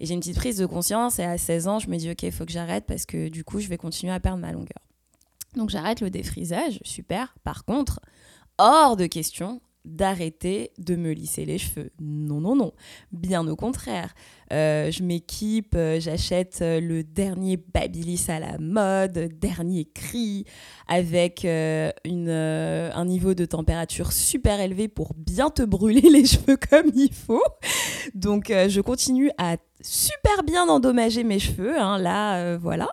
Et 0.00 0.06
j'ai 0.06 0.14
une 0.14 0.20
petite 0.20 0.36
prise 0.36 0.56
de 0.56 0.66
conscience 0.66 1.18
et 1.18 1.24
à 1.24 1.36
16 1.36 1.68
ans, 1.68 1.78
je 1.78 1.88
me 1.88 1.96
dis 1.96 2.10
Ok, 2.10 2.22
il 2.22 2.32
faut 2.32 2.46
que 2.46 2.52
j'arrête 2.52 2.86
parce 2.86 3.06
que 3.06 3.28
du 3.28 3.44
coup, 3.44 3.60
je 3.60 3.68
vais 3.68 3.76
continuer 3.76 4.12
à 4.12 4.20
perdre 4.20 4.38
ma 4.38 4.52
longueur. 4.52 4.82
Donc 5.56 5.70
j'arrête 5.70 6.00
le 6.00 6.10
défrisage, 6.10 6.80
super. 6.84 7.34
Par 7.44 7.64
contre, 7.64 8.00
hors 8.58 8.96
de 8.96 9.06
question 9.06 9.60
d'arrêter 9.84 10.72
de 10.78 10.96
me 10.96 11.12
lisser 11.12 11.44
les 11.44 11.58
cheveux. 11.58 11.90
Non, 12.00 12.40
non, 12.40 12.54
non. 12.54 12.72
Bien 13.12 13.46
au 13.48 13.56
contraire. 13.56 14.14
Euh, 14.52 14.90
je 14.90 15.02
m'équipe, 15.02 15.74
euh, 15.76 16.00
j'achète 16.00 16.58
euh, 16.60 16.80
le 16.80 17.04
dernier 17.04 17.56
Babyliss 17.56 18.28
à 18.28 18.40
la 18.40 18.58
mode, 18.58 19.30
dernier 19.38 19.84
cri, 19.84 20.44
avec 20.88 21.44
une, 21.44 22.30
un 22.30 23.04
niveau 23.04 23.34
de 23.34 23.44
température 23.44 24.12
super 24.12 24.60
élevé 24.60 24.88
pour 24.88 25.14
bien 25.14 25.50
te 25.50 25.62
brûler 25.62 26.00
les 26.10 26.26
cheveux 26.26 26.56
comme 26.56 26.90
il 26.94 27.12
faut. 27.12 27.42
Donc 28.14 28.48
je 28.48 28.80
continue 28.80 29.30
à 29.38 29.56
super 29.80 30.42
bien 30.42 30.68
endommager 30.68 31.22
mes 31.22 31.38
cheveux. 31.38 31.78
Hein, 31.78 31.98
là, 31.98 32.56
voilà. 32.56 32.88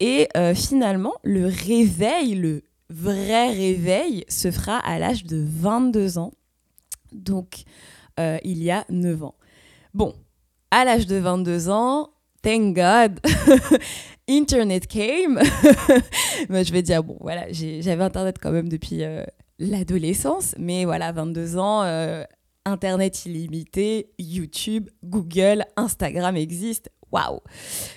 Et 0.00 0.28
finalement, 0.54 1.14
le 1.22 1.46
réveil, 1.46 2.34
le 2.34 2.64
vrai 2.90 3.52
réveil, 3.52 4.24
se 4.28 4.50
fera 4.50 4.78
à 4.78 4.98
l'âge 4.98 5.24
de 5.24 5.42
22 5.46 6.18
ans. 6.18 6.32
Donc, 7.12 7.62
euh, 8.18 8.38
il 8.44 8.62
y 8.62 8.70
a 8.70 8.84
9 8.90 9.22
ans. 9.22 9.34
Bon, 9.94 10.14
à 10.70 10.84
l'âge 10.84 11.06
de 11.06 11.16
22 11.16 11.70
ans, 11.70 12.10
thank 12.42 12.74
God, 12.74 13.20
Internet 14.28 14.86
came. 14.86 15.40
mais 16.48 16.64
je 16.64 16.72
vais 16.72 16.82
dire, 16.82 17.02
bon, 17.02 17.16
voilà, 17.20 17.46
j'avais 17.50 18.02
Internet 18.02 18.36
quand 18.40 18.50
même 18.50 18.68
depuis 18.68 19.02
euh, 19.04 19.24
l'adolescence, 19.58 20.54
mais 20.58 20.84
voilà, 20.84 21.12
22 21.12 21.58
ans, 21.58 21.82
Internet 22.64 23.24
illimité, 23.26 24.10
YouTube, 24.18 24.88
Google, 25.04 25.64
Instagram 25.76 26.36
existe. 26.36 26.90
Waouh! 27.12 27.40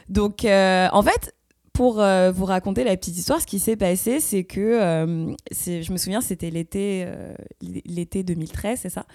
Donc, 0.09 0.45
en 0.45 1.03
fait, 1.03 1.33
pour 1.73 1.99
euh, 1.99 2.31
vous 2.31 2.45
raconter 2.45 2.83
la 2.83 2.95
petite 2.95 3.17
histoire, 3.17 3.41
ce 3.41 3.47
qui 3.47 3.59
s'est 3.59 3.75
passé, 3.75 4.19
c'est 4.19 4.43
que, 4.43 4.59
euh, 4.59 5.35
je 5.51 5.91
me 5.91 5.97
souviens, 5.97 6.21
c'était 6.21 6.51
l'été, 6.51 7.03
euh, 7.07 7.33
l'été 7.61 8.23
2013, 8.23 8.79
c'est 8.79 8.89
ça. 8.89 9.05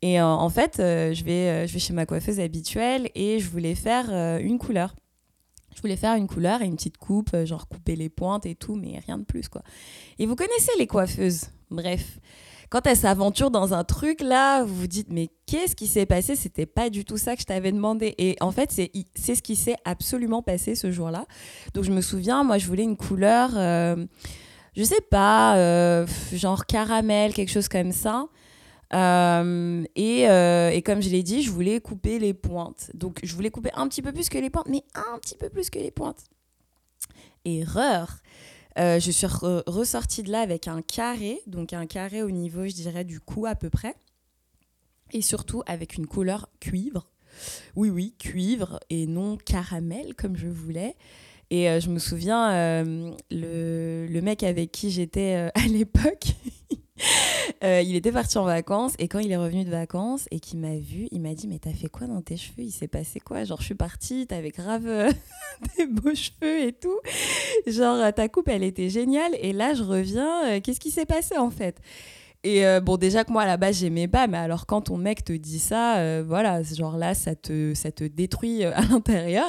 Et 0.00 0.20
en 0.20 0.48
fait, 0.48 0.74
je, 0.76 1.24
vais, 1.24 1.66
je 1.66 1.72
vais 1.72 1.78
chez 1.80 1.92
ma 1.92 2.06
coiffeuse 2.06 2.38
habituelle 2.38 3.10
et 3.16 3.40
je 3.40 3.50
voulais 3.50 3.74
faire 3.74 4.10
une 4.38 4.58
couleur. 4.58 4.94
Je 5.74 5.80
voulais 5.80 5.96
faire 5.96 6.14
une 6.14 6.28
couleur 6.28 6.62
et 6.62 6.66
une 6.66 6.76
petite 6.76 6.98
coupe, 6.98 7.36
genre 7.44 7.66
couper 7.66 7.96
les 7.96 8.08
pointes 8.08 8.46
et 8.46 8.54
tout, 8.54 8.76
mais 8.76 9.00
rien 9.04 9.18
de 9.18 9.24
plus, 9.24 9.48
quoi. 9.48 9.62
Et 10.20 10.26
vous 10.26 10.36
connaissez 10.36 10.70
les 10.78 10.86
coiffeuses, 10.86 11.46
bref 11.68 12.20
quand 12.70 12.86
elle 12.86 12.96
s'aventure 12.96 13.50
dans 13.50 13.72
un 13.72 13.84
truc 13.84 14.20
là, 14.20 14.62
vous 14.62 14.74
vous 14.74 14.86
dites 14.86 15.08
mais 15.10 15.30
qu'est-ce 15.46 15.74
qui 15.74 15.86
s'est 15.86 16.06
passé? 16.06 16.36
C'était 16.36 16.66
pas 16.66 16.90
du 16.90 17.04
tout 17.04 17.16
ça 17.16 17.34
que 17.34 17.40
je 17.40 17.46
t'avais 17.46 17.72
demandé. 17.72 18.14
Et 18.18 18.36
en 18.40 18.52
fait, 18.52 18.70
c'est 18.70 19.34
ce 19.34 19.42
qui 19.42 19.56
s'est 19.56 19.76
absolument 19.84 20.42
passé 20.42 20.74
ce 20.74 20.90
jour-là. 20.90 21.24
Donc 21.74 21.84
je 21.84 21.92
me 21.92 22.00
souviens, 22.00 22.44
moi 22.44 22.58
je 22.58 22.66
voulais 22.66 22.82
une 22.82 22.96
couleur, 22.96 23.50
euh, 23.54 24.04
je 24.76 24.82
sais 24.82 25.00
pas, 25.00 25.56
euh, 25.56 26.06
genre 26.32 26.66
caramel, 26.66 27.32
quelque 27.32 27.50
chose 27.50 27.68
comme 27.68 27.92
ça. 27.92 28.26
Euh, 28.94 29.84
et, 29.96 30.22
et, 30.22 30.82
comme 30.82 31.02
je 31.02 31.10
l'ai 31.10 31.22
dit, 31.22 31.42
je 31.42 31.50
voulais 31.50 31.80
couper 31.80 32.18
les 32.18 32.34
pointes. 32.34 32.90
Donc 32.94 33.20
je 33.22 33.34
voulais 33.34 33.50
couper 33.50 33.70
un 33.74 33.88
petit 33.88 34.02
peu 34.02 34.12
plus 34.12 34.28
que 34.28 34.38
les 34.38 34.50
pointes, 34.50 34.68
mais 34.68 34.82
un 34.94 35.18
petit 35.18 35.36
peu 35.36 35.48
plus 35.48 35.70
que 35.70 35.78
les 35.78 35.90
pointes. 35.90 36.24
Erreur. 37.44 38.18
Euh, 38.78 39.00
je 39.00 39.10
suis 39.10 39.26
ressortie 39.26 40.22
de 40.22 40.30
là 40.30 40.40
avec 40.40 40.68
un 40.68 40.82
carré, 40.82 41.40
donc 41.46 41.72
un 41.72 41.86
carré 41.86 42.22
au 42.22 42.30
niveau, 42.30 42.64
je 42.66 42.74
dirais, 42.74 43.04
du 43.04 43.18
cou 43.20 43.46
à 43.46 43.54
peu 43.54 43.70
près. 43.70 43.94
Et 45.12 45.22
surtout 45.22 45.62
avec 45.66 45.96
une 45.96 46.06
couleur 46.06 46.48
cuivre. 46.60 47.10
Oui, 47.76 47.90
oui, 47.90 48.14
cuivre 48.18 48.78
et 48.90 49.06
non 49.06 49.36
caramel 49.36 50.14
comme 50.14 50.36
je 50.36 50.48
voulais. 50.48 50.96
Et 51.50 51.68
euh, 51.68 51.80
je 51.80 51.88
me 51.88 51.98
souviens, 51.98 52.52
euh, 52.52 53.10
le, 53.30 54.06
le, 54.06 54.20
mec 54.20 54.42
avec 54.42 54.70
qui 54.70 54.90
j'étais 54.90 55.50
à 55.54 55.66
l'époque, 55.66 56.34
Euh, 57.64 57.82
il 57.82 57.96
était 57.96 58.12
parti 58.12 58.38
en 58.38 58.44
vacances 58.44 58.94
et 59.00 59.08
quand 59.08 59.18
il 59.18 59.32
est 59.32 59.36
revenu 59.36 59.64
de 59.64 59.70
vacances 59.70 60.28
et 60.30 60.38
qu'il 60.38 60.60
m'a 60.60 60.76
vu, 60.76 61.08
il 61.10 61.20
m'a 61.20 61.34
dit 61.34 61.48
mais 61.48 61.58
t'as 61.58 61.72
fait 61.72 61.88
quoi 61.88 62.06
dans 62.06 62.22
tes 62.22 62.36
cheveux? 62.36 62.62
Il 62.62 62.70
s'est 62.70 62.86
passé 62.86 63.18
quoi? 63.18 63.42
Genre 63.42 63.60
je 63.60 63.66
suis 63.66 63.74
partie, 63.74 64.28
t'avais 64.28 64.50
grave 64.50 64.86
euh, 64.86 65.10
des 65.76 65.86
beaux 65.86 66.14
cheveux 66.14 66.68
et 66.68 66.72
tout. 66.72 66.98
Genre 67.66 68.12
ta 68.14 68.28
coupe 68.28 68.48
elle 68.48 68.62
était 68.62 68.88
géniale 68.88 69.34
et 69.40 69.52
là 69.52 69.74
je 69.74 69.82
reviens, 69.82 70.46
euh, 70.46 70.60
qu'est-ce 70.60 70.78
qui 70.78 70.92
s'est 70.92 71.06
passé 71.06 71.36
en 71.36 71.50
fait? 71.50 71.80
Et 72.48 72.64
euh, 72.64 72.80
bon, 72.80 72.96
déjà 72.96 73.24
que 73.24 73.30
moi, 73.30 73.42
à 73.42 73.46
la 73.46 73.58
base, 73.58 73.80
j'aimais 73.80 74.08
pas, 74.08 74.26
mais 74.26 74.38
alors 74.38 74.64
quand 74.64 74.80
ton 74.80 74.96
mec 74.96 75.22
te 75.22 75.34
dit 75.34 75.58
ça, 75.58 75.98
euh, 75.98 76.24
voilà, 76.26 76.62
genre 76.62 76.96
là, 76.96 77.12
ça 77.12 77.34
te, 77.34 77.74
ça 77.74 77.92
te 77.92 78.04
détruit 78.04 78.64
euh, 78.64 78.72
à 78.74 78.80
l'intérieur. 78.86 79.44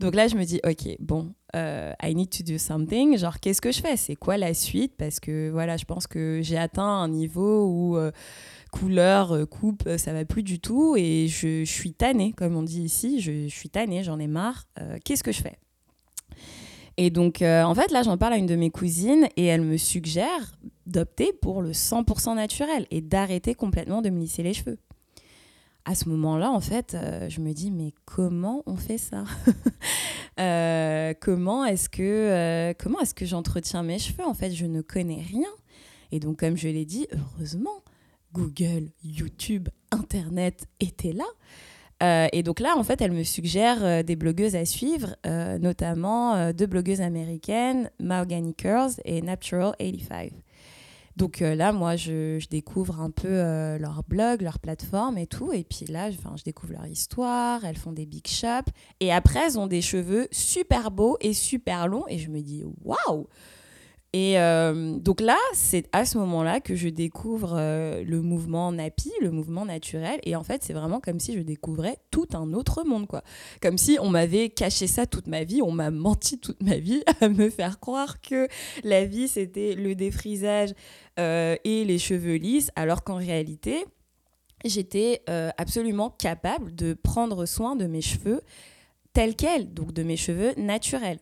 Donc 0.00 0.14
là, 0.14 0.28
je 0.28 0.36
me 0.36 0.44
dis, 0.44 0.60
ok, 0.62 0.96
bon, 1.00 1.32
I 1.54 2.14
need 2.14 2.28
to 2.28 2.44
do 2.44 2.58
something. 2.58 3.16
Genre, 3.16 3.40
qu'est-ce 3.40 3.62
que 3.62 3.72
je 3.72 3.80
fais? 3.80 3.96
C'est 3.96 4.16
quoi 4.16 4.36
la 4.36 4.52
suite? 4.52 4.92
Parce 4.98 5.18
que 5.18 5.48
voilà, 5.50 5.78
je 5.78 5.86
pense 5.86 6.06
que 6.06 6.40
j'ai 6.42 6.58
atteint 6.58 6.82
un 6.82 7.08
niveau 7.08 7.64
où 7.64 7.98
couleur, 8.70 9.48
coupe, 9.48 9.88
ça 9.96 10.12
va 10.12 10.26
plus 10.26 10.42
du 10.42 10.60
tout. 10.60 10.94
Et 10.98 11.28
je, 11.28 11.64
je, 11.64 11.72
suis 11.72 11.94
tannée, 11.94 12.34
comme 12.36 12.54
on 12.54 12.62
dit 12.62 12.82
ici. 12.82 13.18
Je, 13.20 13.48
je 13.48 13.54
suis 13.54 13.70
tannée, 13.70 14.02
j'en 14.02 14.18
ai 14.18 14.26
marre. 14.26 14.64
qu'est-ce 15.06 15.22
que 15.22 15.32
je 15.32 15.40
fais? 15.40 15.56
Et 16.96 17.10
donc, 17.10 17.42
en 17.42 17.74
fait, 17.74 17.90
là, 17.90 18.02
j'en 18.02 18.18
parle 18.18 18.34
à 18.34 18.36
une 18.36 18.46
de 18.46 18.56
mes 18.56 18.70
cousines 18.70 19.28
et 19.36 19.46
elle 19.46 19.62
me 19.62 19.76
suggère 19.76 20.56
d'opter 20.86 21.32
pour 21.32 21.62
le 21.62 21.72
100% 21.72 22.34
naturel 22.36 22.86
et 22.90 23.00
d'arrêter 23.00 23.54
complètement 23.54 24.02
de 24.02 24.10
me 24.10 24.20
lisser 24.20 24.42
les 24.42 24.54
cheveux. 24.54 24.78
À 25.84 25.96
ce 25.96 26.08
moment-là, 26.10 26.50
en 26.50 26.60
fait, 26.60 26.94
euh, 26.94 27.28
je 27.28 27.40
me 27.40 27.52
dis, 27.52 27.72
mais 27.72 27.92
comment 28.04 28.62
on 28.66 28.76
fait 28.76 28.98
ça 28.98 29.24
euh, 30.40 31.12
Comment 31.20 31.64
est-ce 31.64 31.88
que, 31.88 32.02
euh, 32.02 32.72
comment 32.78 33.00
est-ce 33.00 33.14
que 33.14 33.26
j'entretiens 33.26 33.82
mes 33.82 33.98
cheveux 33.98 34.24
En 34.24 34.34
fait, 34.34 34.52
je 34.52 34.66
ne 34.66 34.80
connais 34.80 35.22
rien. 35.22 35.48
Et 36.12 36.20
donc, 36.20 36.38
comme 36.38 36.56
je 36.56 36.68
l'ai 36.68 36.84
dit, 36.84 37.08
heureusement, 37.12 37.82
Google, 38.32 38.90
YouTube, 39.02 39.68
Internet 39.90 40.68
étaient 40.78 41.12
là. 41.12 41.26
Et 42.02 42.42
donc 42.42 42.60
là, 42.60 42.74
en 42.76 42.82
fait, 42.82 43.00
elle 43.00 43.12
me 43.12 43.22
suggère 43.22 44.02
des 44.04 44.16
blogueuses 44.16 44.56
à 44.56 44.64
suivre, 44.64 45.16
notamment 45.24 46.52
deux 46.52 46.66
blogueuses 46.66 47.00
américaines, 47.00 47.90
Mahogany 48.00 48.54
Curls 48.54 48.92
et 49.04 49.22
Natural 49.22 49.74
85. 49.78 50.32
Donc 51.16 51.42
euh, 51.42 51.54
là, 51.54 51.72
moi, 51.72 51.96
je, 51.96 52.46
découvre 52.48 53.00
un 53.00 53.10
peu 53.10 53.28
euh, 53.28 53.78
leur 53.78 54.02
blog, 54.04 54.42
leur 54.42 54.58
plateforme 54.58 55.18
et 55.18 55.26
tout. 55.26 55.52
Et 55.52 55.64
puis 55.64 55.86
là, 55.86 56.10
je, 56.10 56.16
je 56.16 56.44
découvre 56.44 56.72
leur 56.72 56.86
histoire. 56.86 57.64
Elles 57.64 57.76
font 57.76 57.92
des 57.92 58.06
big 58.06 58.26
shops. 58.26 58.70
Et 59.00 59.12
après, 59.12 59.40
elles 59.46 59.58
ont 59.58 59.66
des 59.66 59.82
cheveux 59.82 60.28
super 60.30 60.90
beaux 60.90 61.16
et 61.20 61.32
super 61.32 61.86
longs. 61.86 62.04
Et 62.08 62.18
je 62.18 62.30
me 62.30 62.40
dis, 62.40 62.64
waouh! 62.82 63.26
Et 64.14 64.38
euh, 64.38 64.98
donc 64.98 65.22
là, 65.22 65.38
c'est 65.54 65.88
à 65.92 66.04
ce 66.04 66.18
moment-là 66.18 66.60
que 66.60 66.74
je 66.74 66.88
découvre 66.88 67.54
euh, 67.56 68.04
le 68.04 68.20
mouvement 68.20 68.70
Napi, 68.70 69.10
le 69.22 69.30
mouvement 69.30 69.64
naturel. 69.64 70.20
Et 70.24 70.36
en 70.36 70.42
fait, 70.42 70.62
c'est 70.62 70.74
vraiment 70.74 71.00
comme 71.00 71.18
si 71.18 71.32
je 71.32 71.40
découvrais 71.40 71.96
tout 72.10 72.26
un 72.34 72.52
autre 72.52 72.84
monde, 72.84 73.06
quoi. 73.06 73.22
Comme 73.62 73.78
si 73.78 73.96
on 74.00 74.10
m'avait 74.10 74.50
caché 74.50 74.86
ça 74.86 75.06
toute 75.06 75.28
ma 75.28 75.44
vie, 75.44 75.62
on 75.62 75.72
m'a 75.72 75.90
menti 75.90 76.38
toute 76.38 76.62
ma 76.62 76.76
vie 76.76 77.02
à 77.22 77.30
me 77.30 77.48
faire 77.48 77.80
croire 77.80 78.20
que 78.20 78.48
la 78.84 79.06
vie, 79.06 79.28
c'était 79.28 79.74
le 79.74 79.94
défrisage 79.94 80.74
euh, 81.18 81.56
et 81.64 81.84
les 81.86 81.98
cheveux 81.98 82.36
lisses, 82.36 82.70
alors 82.76 83.04
qu'en 83.04 83.16
réalité, 83.16 83.86
j'étais 84.62 85.22
absolument 85.56 86.10
capable 86.10 86.74
de 86.74 86.92
prendre 86.94 87.46
soin 87.46 87.76
de 87.76 87.86
mes 87.86 88.02
cheveux 88.02 88.42
tels 89.12 89.34
quels, 89.34 89.72
donc 89.72 89.92
de 89.92 90.02
mes 90.02 90.16
cheveux 90.16 90.52
naturels. 90.56 91.18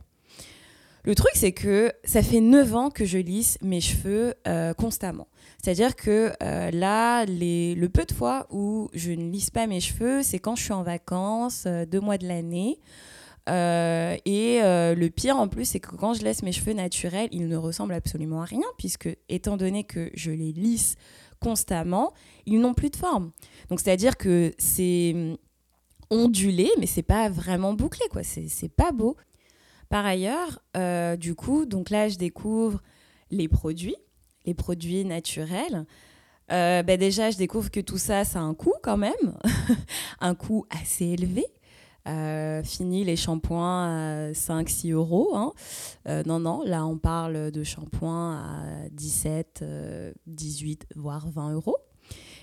Le 1.04 1.14
truc, 1.14 1.30
c'est 1.34 1.52
que 1.52 1.92
ça 2.04 2.22
fait 2.22 2.40
9 2.40 2.74
ans 2.74 2.90
que 2.90 3.04
je 3.04 3.18
lisse 3.18 3.58
mes 3.62 3.80
cheveux 3.80 4.34
euh, 4.46 4.74
constamment. 4.74 5.28
C'est-à-dire 5.62 5.96
que 5.96 6.32
euh, 6.42 6.70
là, 6.70 7.24
les, 7.24 7.74
le 7.74 7.88
peu 7.88 8.04
de 8.04 8.12
fois 8.12 8.46
où 8.50 8.88
je 8.92 9.12
ne 9.12 9.30
lisse 9.30 9.50
pas 9.50 9.66
mes 9.66 9.80
cheveux, 9.80 10.22
c'est 10.22 10.38
quand 10.38 10.56
je 10.56 10.64
suis 10.64 10.72
en 10.72 10.82
vacances, 10.82 11.64
euh, 11.66 11.86
deux 11.86 12.00
mois 12.00 12.18
de 12.18 12.28
l'année. 12.28 12.78
et 13.48 14.60
le 14.62 15.08
pire 15.08 15.36
en 15.36 15.48
plus, 15.48 15.64
c'est 15.64 15.80
que 15.80 15.96
quand 15.96 16.14
je 16.14 16.22
laisse 16.22 16.42
mes 16.42 16.52
cheveux 16.52 16.74
naturels, 16.74 17.28
ils 17.32 17.48
ne 17.48 17.56
ressemblent 17.56 17.94
absolument 17.94 18.42
à 18.42 18.44
rien, 18.44 18.66
puisque 18.78 19.08
étant 19.28 19.56
donné 19.56 19.84
que 19.84 20.10
je 20.14 20.30
les 20.30 20.52
lisse 20.52 20.96
constamment, 21.40 22.12
ils 22.46 22.60
n'ont 22.60 22.74
plus 22.74 22.90
de 22.90 22.96
forme. 22.96 23.32
Donc 23.70 23.80
c'est-à-dire 23.80 24.16
que 24.16 24.52
c'est 24.58 25.36
ondulé, 26.10 26.70
mais 26.78 26.86
c'est 26.86 27.02
pas 27.02 27.28
vraiment 27.28 27.72
bouclé, 27.72 28.04
quoi. 28.10 28.22
C'est 28.22 28.68
pas 28.68 28.92
beau. 28.92 29.16
Par 29.90 30.06
ailleurs, 30.06 30.60
euh, 30.76 31.16
du 31.16 31.34
coup, 31.34 31.66
donc 31.66 31.90
là, 31.90 32.08
je 32.08 32.16
découvre 32.16 32.80
les 33.32 33.48
produits, 33.48 33.96
les 34.46 34.54
produits 34.54 35.04
naturels. 35.04 35.84
Euh, 36.52 36.84
bah, 36.84 36.96
déjà, 36.96 37.30
je 37.30 37.36
découvre 37.36 37.72
que 37.72 37.80
tout 37.80 37.98
ça, 37.98 38.24
ça 38.24 38.38
a 38.38 38.42
un 38.42 38.54
coût 38.54 38.72
quand 38.84 38.96
même, 38.96 39.34
un 40.20 40.36
coût 40.36 40.64
assez 40.70 41.06
élevé. 41.06 41.44
Euh, 42.08 42.62
fini 42.62 43.04
les 43.04 43.16
shampoings 43.16 44.28
à 44.28 44.32
5-6 44.32 44.92
euros. 44.92 45.32
Hein. 45.34 45.52
non, 46.24 46.38
non, 46.38 46.62
là 46.64 46.86
on 46.86 46.96
parle 46.96 47.50
de 47.50 47.64
shampoings 47.64 48.38
à 48.38 48.88
17, 48.90 49.64
18, 50.26 50.86
voire 50.94 51.28
20 51.28 51.54
euros. 51.54 51.76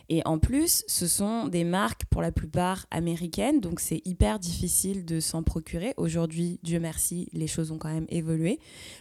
Et 0.09 0.21
en 0.25 0.39
plus, 0.39 0.83
ce 0.87 1.05
sont 1.05 1.47
des 1.47 1.65
marques 1.65 2.05
pour 2.05 2.21
la 2.21 2.31
plupart 2.31 2.85
américaines, 2.91 3.59
donc 3.59 3.81
c'est 3.81 4.01
hyper 4.05 4.39
difficile 4.39 5.03
de 5.03 5.19
s'en 5.19 5.43
procurer. 5.43 5.93
Aujourd'hui, 5.97 6.59
Dieu 6.63 6.79
merci, 6.79 7.27
les 7.33 7.47
choses 7.47 7.71
ont 7.71 7.77
quand 7.77 7.93
même 7.93 8.05
évolué. 8.09 8.59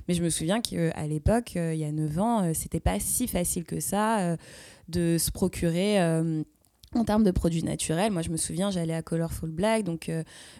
Mais 0.08 0.14
je 0.14 0.22
me 0.22 0.30
souviens 0.30 0.60
qu'à 0.60 1.06
l'époque, 1.06 1.52
euh, 1.56 1.74
il 1.74 1.80
y 1.80 1.84
a 1.84 1.92
9 1.92 2.18
ans, 2.18 2.42
euh, 2.42 2.52
c'était 2.54 2.80
pas 2.80 2.98
si 2.98 3.28
facile 3.28 3.64
que 3.64 3.78
ça 3.78 4.20
euh, 4.20 4.36
de 4.88 5.16
se 5.18 5.30
procurer 5.30 6.00
en 6.94 7.04
termes 7.04 7.24
de 7.24 7.32
produits 7.32 7.64
naturels, 7.64 8.12
moi 8.12 8.22
je 8.22 8.30
me 8.30 8.36
souviens, 8.36 8.70
j'allais 8.70 8.94
à 8.94 9.02
Colorful 9.02 9.50
Black, 9.50 9.82
donc 9.82 10.10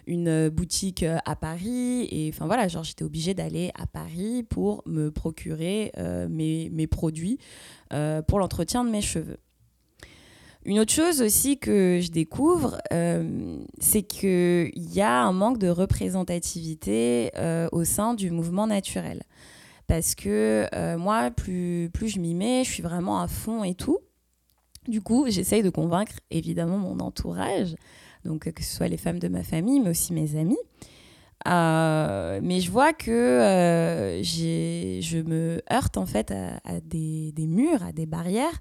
une 0.05 0.49
boutique 0.49 1.03
à 1.03 1.35
Paris, 1.37 2.07
et 2.11 2.29
enfin 2.33 2.45
voilà, 2.45 2.67
genre 2.67 2.83
j'étais 2.83 3.05
obligée 3.05 3.33
d'aller 3.33 3.71
à 3.79 3.87
Paris 3.87 4.43
pour 4.43 4.83
me 4.85 5.09
procurer 5.09 5.93
mes, 6.29 6.69
mes, 6.69 6.87
produits 6.87 7.39
pour 8.27 8.39
l'entretien 8.39 8.83
de 8.83 8.89
mes 8.89 9.01
cheveux. 9.01 9.37
Une 10.67 10.81
autre 10.81 10.91
chose 10.91 11.21
aussi 11.21 11.57
que 11.57 12.01
je 12.01 12.11
découvre, 12.11 12.77
euh, 12.91 13.57
c'est 13.79 14.03
qu'il 14.03 14.73
y 14.75 14.99
a 14.99 15.21
un 15.21 15.31
manque 15.31 15.59
de 15.59 15.69
représentativité 15.69 17.31
euh, 17.37 17.69
au 17.71 17.85
sein 17.85 18.13
du 18.13 18.31
mouvement 18.31 18.67
naturel. 18.67 19.23
Parce 19.87 20.13
que 20.13 20.67
euh, 20.75 20.97
moi, 20.97 21.31
plus, 21.31 21.89
plus 21.93 22.09
je 22.09 22.19
m'y 22.19 22.33
mets, 22.33 22.65
je 22.65 22.69
suis 22.69 22.83
vraiment 22.83 23.21
à 23.21 23.29
fond 23.29 23.63
et 23.63 23.75
tout. 23.75 23.99
Du 24.89 24.99
coup, 24.99 25.27
j'essaye 25.29 25.63
de 25.63 25.69
convaincre 25.69 26.15
évidemment 26.31 26.77
mon 26.77 26.99
entourage, 26.99 27.73
donc 28.25 28.51
que 28.51 28.61
ce 28.61 28.75
soit 28.75 28.89
les 28.89 28.97
femmes 28.97 29.19
de 29.19 29.29
ma 29.29 29.43
famille, 29.43 29.79
mais 29.79 29.91
aussi 29.91 30.11
mes 30.11 30.35
amis. 30.35 30.59
mais 31.45 32.59
je 32.59 32.69
vois 32.69 32.91
que 32.91 34.19
je 34.21 35.21
me 35.21 35.61
heurte 35.71 35.95
en 35.95 36.05
fait 36.05 36.31
à, 36.31 36.81
des, 36.81 37.31
des, 37.31 37.47
murs, 37.47 37.83
à 37.83 37.93
des 37.93 38.05
barrières 38.05 38.59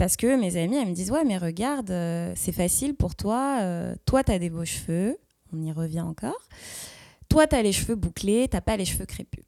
parce 0.00 0.16
que 0.16 0.34
mes 0.34 0.56
amis, 0.56 0.76
elles 0.76 0.88
me 0.88 0.94
disent 0.94 1.10
Ouais, 1.10 1.24
mais 1.26 1.36
regarde, 1.36 1.90
euh, 1.90 2.32
c'est 2.34 2.52
facile 2.52 2.94
pour 2.94 3.14
toi. 3.14 3.58
Euh, 3.60 3.94
toi, 4.06 4.24
tu 4.24 4.32
as 4.32 4.38
des 4.38 4.48
beaux 4.48 4.64
cheveux. 4.64 5.18
On 5.52 5.60
y 5.60 5.70
revient 5.72 6.00
encore. 6.00 6.48
Toi, 7.28 7.46
tu 7.46 7.54
as 7.54 7.60
les 7.60 7.72
cheveux 7.72 7.96
bouclés, 7.96 8.48
tu 8.50 8.58
pas 8.62 8.78
les 8.78 8.86
cheveux 8.86 9.04
crépus. 9.04 9.44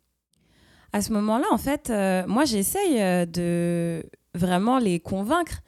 À 0.92 1.00
ce 1.00 1.10
moment-là, 1.14 1.46
en 1.52 1.56
fait, 1.56 1.88
euh, 1.88 2.26
moi, 2.26 2.44
j'essaye 2.44 3.26
de 3.28 4.04
vraiment 4.34 4.78
les 4.78 5.00
convaincre. 5.00 5.62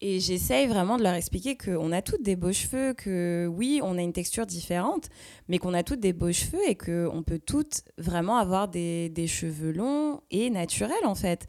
Et 0.00 0.20
j'essaye 0.20 0.68
vraiment 0.68 0.98
de 0.98 1.02
leur 1.02 1.14
expliquer 1.14 1.56
qu'on 1.56 1.90
a 1.90 2.00
toutes 2.00 2.22
des 2.22 2.36
beaux 2.36 2.52
cheveux, 2.52 2.94
que 2.94 3.48
oui, 3.52 3.80
on 3.82 3.98
a 3.98 4.02
une 4.02 4.12
texture 4.12 4.46
différente, 4.46 5.08
mais 5.48 5.58
qu'on 5.58 5.74
a 5.74 5.82
toutes 5.82 6.00
des 6.00 6.12
beaux 6.12 6.32
cheveux 6.32 6.62
et 6.68 6.76
qu'on 6.76 7.24
peut 7.26 7.40
toutes 7.44 7.82
vraiment 7.98 8.36
avoir 8.36 8.68
des 8.68 9.26
cheveux 9.26 9.72
longs 9.72 10.20
et 10.30 10.48
naturels, 10.48 11.06
en 11.06 11.16
fait. 11.16 11.48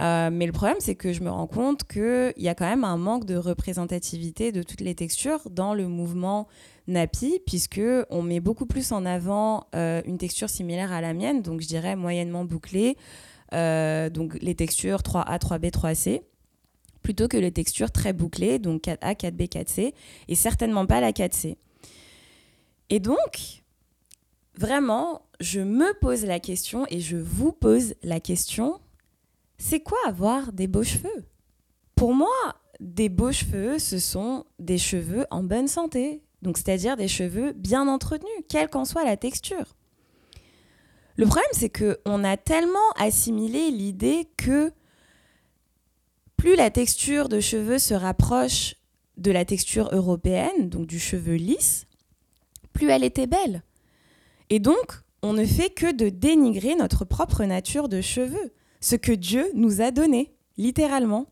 Euh, 0.00 0.30
mais 0.32 0.46
le 0.46 0.52
problème, 0.52 0.78
c'est 0.80 0.94
que 0.94 1.12
je 1.12 1.22
me 1.22 1.30
rends 1.30 1.46
compte 1.46 1.84
qu'il 1.84 2.32
y 2.36 2.48
a 2.48 2.54
quand 2.54 2.68
même 2.68 2.84
un 2.84 2.96
manque 2.96 3.24
de 3.24 3.36
représentativité 3.36 4.52
de 4.52 4.62
toutes 4.62 4.80
les 4.80 4.94
textures 4.94 5.50
dans 5.50 5.74
le 5.74 5.86
mouvement 5.86 6.48
Napi, 6.88 7.40
puisque 7.46 7.80
on 8.10 8.22
met 8.22 8.40
beaucoup 8.40 8.66
plus 8.66 8.92
en 8.92 9.04
avant 9.04 9.66
euh, 9.74 10.02
une 10.04 10.18
texture 10.18 10.48
similaire 10.48 10.92
à 10.92 11.00
la 11.00 11.12
mienne, 11.14 11.42
donc 11.42 11.60
je 11.60 11.68
dirais 11.68 11.94
moyennement 11.94 12.44
bouclée, 12.44 12.96
euh, 13.52 14.10
donc 14.10 14.36
les 14.40 14.54
textures 14.54 15.00
3A, 15.00 15.38
3B, 15.38 15.70
3C, 15.70 16.22
plutôt 17.02 17.28
que 17.28 17.36
les 17.36 17.52
textures 17.52 17.90
très 17.90 18.12
bouclées, 18.12 18.58
donc 18.58 18.84
4A, 18.84 19.14
4B, 19.14 19.48
4C, 19.48 19.92
et 20.28 20.34
certainement 20.34 20.86
pas 20.86 21.00
la 21.00 21.12
4C. 21.12 21.56
Et 22.90 22.98
donc, 22.98 23.62
vraiment, 24.56 25.22
je 25.40 25.60
me 25.60 25.98
pose 26.00 26.24
la 26.24 26.40
question 26.40 26.86
et 26.90 27.00
je 27.00 27.16
vous 27.16 27.52
pose 27.52 27.94
la 28.02 28.20
question 28.20 28.80
c'est 29.62 29.80
quoi 29.80 29.98
avoir 30.06 30.52
des 30.52 30.66
beaux 30.66 30.82
cheveux? 30.82 31.24
Pour 31.94 32.14
moi, 32.14 32.34
des 32.80 33.08
beaux 33.08 33.30
cheveux, 33.30 33.78
ce 33.78 34.00
sont 34.00 34.44
des 34.58 34.76
cheveux 34.76 35.24
en 35.30 35.44
bonne 35.44 35.68
santé, 35.68 36.20
donc 36.42 36.58
c'est-à-dire 36.58 36.96
des 36.96 37.06
cheveux 37.06 37.52
bien 37.52 37.86
entretenus, 37.86 38.28
quelle 38.48 38.68
qu'en 38.68 38.84
soit 38.84 39.04
la 39.04 39.16
texture. 39.16 39.76
Le 41.14 41.26
problème, 41.26 41.46
c'est 41.52 41.68
que 41.68 42.00
on 42.04 42.24
a 42.24 42.36
tellement 42.36 42.90
assimilé 42.96 43.70
l'idée 43.70 44.28
que 44.36 44.72
plus 46.36 46.56
la 46.56 46.70
texture 46.70 47.28
de 47.28 47.38
cheveux 47.38 47.78
se 47.78 47.94
rapproche 47.94 48.74
de 49.16 49.30
la 49.30 49.44
texture 49.44 49.90
européenne, 49.92 50.70
donc 50.70 50.88
du 50.88 50.98
cheveu 50.98 51.36
lisse, 51.36 51.86
plus 52.72 52.90
elle 52.90 53.04
était 53.04 53.28
belle. 53.28 53.62
Et 54.50 54.58
donc, 54.58 55.02
on 55.22 55.34
ne 55.34 55.44
fait 55.44 55.70
que 55.70 55.92
de 55.92 56.08
dénigrer 56.08 56.74
notre 56.74 57.04
propre 57.04 57.44
nature 57.44 57.88
de 57.88 58.00
cheveux 58.00 58.52
ce 58.82 58.96
que 58.96 59.12
Dieu 59.12 59.46
nous 59.54 59.80
a 59.80 59.90
donné, 59.90 60.34
littéralement. 60.58 61.26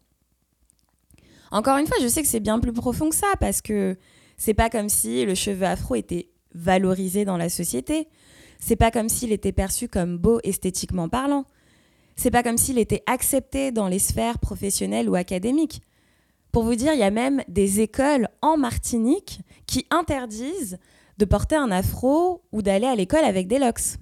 Encore 1.50 1.76
une 1.76 1.86
fois, 1.86 1.96
je 2.00 2.08
sais 2.08 2.22
que 2.22 2.28
c'est 2.28 2.40
bien 2.40 2.60
plus 2.60 2.72
profond 2.72 3.10
que 3.10 3.16
ça 3.16 3.26
parce 3.40 3.60
que 3.60 3.98
c'est 4.36 4.54
pas 4.54 4.70
comme 4.70 4.88
si 4.88 5.26
le 5.26 5.34
cheveu 5.34 5.66
afro 5.66 5.96
était 5.96 6.30
valorisé 6.54 7.24
dans 7.24 7.36
la 7.36 7.48
société. 7.48 8.08
C'est 8.60 8.76
pas 8.76 8.90
comme 8.90 9.08
s'il 9.08 9.32
était 9.32 9.52
perçu 9.52 9.88
comme 9.88 10.16
beau 10.16 10.40
esthétiquement 10.44 11.08
parlant. 11.08 11.44
C'est 12.14 12.30
pas 12.30 12.42
comme 12.42 12.56
s'il 12.56 12.78
était 12.78 13.02
accepté 13.06 13.72
dans 13.72 13.88
les 13.88 13.98
sphères 13.98 14.38
professionnelles 14.38 15.08
ou 15.10 15.16
académiques. 15.16 15.82
Pour 16.52 16.62
vous 16.62 16.76
dire, 16.76 16.92
il 16.92 17.00
y 17.00 17.04
a 17.04 17.10
même 17.10 17.42
des 17.48 17.80
écoles 17.80 18.28
en 18.42 18.56
Martinique 18.56 19.40
qui 19.66 19.86
interdisent 19.90 20.78
de 21.18 21.24
porter 21.24 21.56
un 21.56 21.70
afro 21.70 22.42
ou 22.52 22.62
d'aller 22.62 22.86
à 22.86 22.94
l'école 22.94 23.24
avec 23.24 23.48
des 23.48 23.58
locks. 23.58 23.98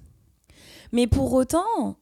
Mais 0.91 1.07
pour 1.07 1.33
autant, 1.33 1.97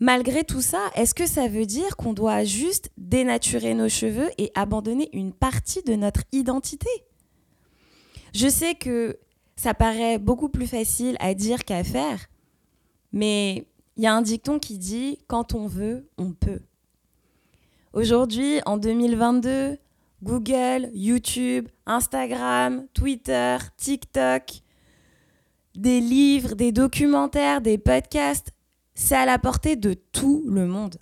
malgré 0.00 0.44
tout 0.44 0.62
ça, 0.62 0.80
est-ce 0.96 1.14
que 1.14 1.26
ça 1.26 1.46
veut 1.46 1.66
dire 1.66 1.96
qu'on 1.96 2.14
doit 2.14 2.44
juste 2.44 2.90
dénaturer 2.96 3.74
nos 3.74 3.88
cheveux 3.88 4.30
et 4.38 4.50
abandonner 4.54 5.10
une 5.12 5.32
partie 5.32 5.82
de 5.82 5.94
notre 5.94 6.22
identité? 6.32 6.88
Je 8.34 8.48
sais 8.48 8.74
que 8.74 9.18
ça 9.56 9.74
paraît 9.74 10.18
beaucoup 10.18 10.48
plus 10.48 10.66
facile 10.66 11.16
à 11.20 11.34
dire 11.34 11.64
qu'à 11.64 11.84
faire, 11.84 12.26
mais 13.12 13.68
il 13.96 14.04
y 14.04 14.06
a 14.06 14.14
un 14.14 14.22
dicton 14.22 14.58
qui 14.58 14.78
dit 14.78 15.18
quand 15.26 15.54
on 15.54 15.66
veut, 15.66 16.08
on 16.16 16.32
peut. 16.32 16.60
Aujourd'hui, 17.92 18.60
en 18.64 18.78
2022, 18.78 19.76
Google, 20.22 20.90
YouTube, 20.94 21.68
Instagram, 21.86 22.86
Twitter, 22.94 23.56
TikTok, 23.76 24.62
des 25.74 26.00
livres, 26.00 26.54
des 26.54 26.72
documentaires, 26.72 27.60
des 27.60 27.78
podcasts, 27.78 28.52
c'est 29.00 29.16
à 29.16 29.24
la 29.24 29.38
portée 29.38 29.76
de 29.76 29.94
tout 29.94 30.44
le 30.46 30.66
monde. 30.66 30.96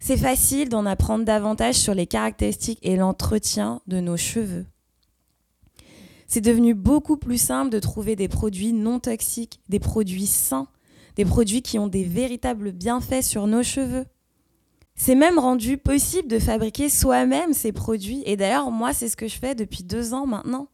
C'est 0.00 0.16
facile 0.16 0.68
d'en 0.68 0.84
apprendre 0.84 1.24
davantage 1.24 1.76
sur 1.76 1.94
les 1.94 2.08
caractéristiques 2.08 2.80
et 2.82 2.96
l'entretien 2.96 3.80
de 3.86 4.00
nos 4.00 4.16
cheveux. 4.16 4.66
C'est 6.26 6.40
devenu 6.40 6.74
beaucoup 6.74 7.16
plus 7.16 7.40
simple 7.40 7.70
de 7.70 7.78
trouver 7.78 8.16
des 8.16 8.26
produits 8.26 8.72
non 8.72 8.98
toxiques, 8.98 9.60
des 9.68 9.78
produits 9.78 10.26
sains, 10.26 10.66
des 11.14 11.24
produits 11.24 11.62
qui 11.62 11.78
ont 11.78 11.86
des 11.86 12.02
véritables 12.02 12.72
bienfaits 12.72 13.22
sur 13.22 13.46
nos 13.46 13.62
cheveux. 13.62 14.04
C'est 14.96 15.14
même 15.14 15.38
rendu 15.38 15.78
possible 15.78 16.26
de 16.26 16.40
fabriquer 16.40 16.88
soi-même 16.88 17.52
ces 17.52 17.70
produits. 17.70 18.24
Et 18.26 18.36
d'ailleurs, 18.36 18.72
moi, 18.72 18.92
c'est 18.92 19.08
ce 19.08 19.16
que 19.16 19.28
je 19.28 19.38
fais 19.38 19.54
depuis 19.54 19.84
deux 19.84 20.14
ans 20.14 20.26
maintenant. 20.26 20.66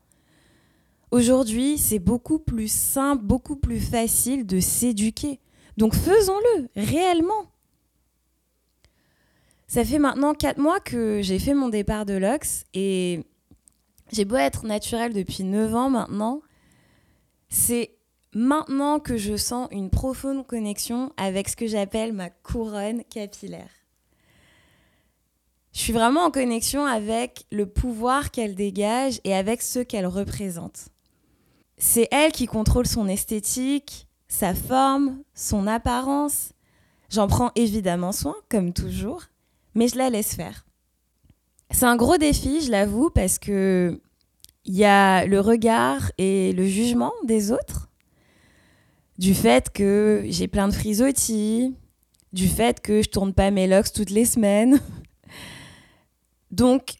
Aujourd'hui, 1.10 1.76
c'est 1.76 1.98
beaucoup 1.98 2.38
plus 2.38 2.72
simple, 2.72 3.22
beaucoup 3.22 3.56
plus 3.56 3.78
facile 3.78 4.46
de 4.46 4.58
s'éduquer. 4.58 5.38
Donc 5.76 5.94
faisons-le 5.94 6.68
réellement. 6.76 7.50
Ça 9.66 9.84
fait 9.84 9.98
maintenant 9.98 10.34
quatre 10.34 10.58
mois 10.58 10.78
que 10.80 11.20
j'ai 11.22 11.38
fait 11.38 11.54
mon 11.54 11.68
départ 11.68 12.06
de 12.06 12.14
l'Ox 12.14 12.64
et 12.74 13.24
j'ai 14.12 14.24
beau 14.24 14.36
être 14.36 14.64
naturelle 14.64 15.12
depuis 15.12 15.42
9 15.42 15.74
ans 15.74 15.90
maintenant, 15.90 16.42
c'est 17.48 17.96
maintenant 18.34 19.00
que 19.00 19.16
je 19.16 19.36
sens 19.36 19.68
une 19.70 19.90
profonde 19.90 20.46
connexion 20.46 21.12
avec 21.16 21.48
ce 21.48 21.56
que 21.56 21.66
j'appelle 21.66 22.12
ma 22.12 22.30
couronne 22.30 23.02
capillaire. 23.04 23.70
Je 25.72 25.80
suis 25.80 25.92
vraiment 25.92 26.24
en 26.24 26.30
connexion 26.30 26.86
avec 26.86 27.46
le 27.50 27.66
pouvoir 27.66 28.30
qu'elle 28.30 28.54
dégage 28.54 29.20
et 29.24 29.34
avec 29.34 29.60
ce 29.60 29.80
qu'elle 29.80 30.06
représente. 30.06 30.88
C'est 31.78 32.06
elle 32.12 32.30
qui 32.30 32.46
contrôle 32.46 32.86
son 32.86 33.08
esthétique, 33.08 34.06
sa 34.34 34.52
forme, 34.52 35.22
son 35.32 35.68
apparence. 35.68 36.52
J'en 37.08 37.28
prends 37.28 37.52
évidemment 37.54 38.10
soin, 38.10 38.34
comme 38.50 38.72
toujours, 38.72 39.22
mais 39.76 39.86
je 39.86 39.96
la 39.96 40.10
laisse 40.10 40.34
faire. 40.34 40.66
C'est 41.70 41.84
un 41.84 41.94
gros 41.94 42.16
défi, 42.16 42.60
je 42.60 42.70
l'avoue, 42.72 43.10
parce 43.10 43.38
que 43.38 44.00
il 44.64 44.74
y 44.74 44.84
a 44.84 45.24
le 45.26 45.38
regard 45.40 46.10
et 46.18 46.52
le 46.52 46.66
jugement 46.66 47.12
des 47.24 47.52
autres, 47.52 47.88
du 49.18 49.34
fait 49.34 49.70
que 49.70 50.24
j'ai 50.26 50.48
plein 50.48 50.66
de 50.66 50.74
frisottis, 50.74 51.76
du 52.32 52.48
fait 52.48 52.80
que 52.80 53.02
je 53.02 53.10
tourne 53.10 53.34
pas 53.34 53.52
mes 53.52 53.68
locks 53.68 53.92
toutes 53.92 54.10
les 54.10 54.24
semaines. 54.24 54.80
Donc, 56.50 56.94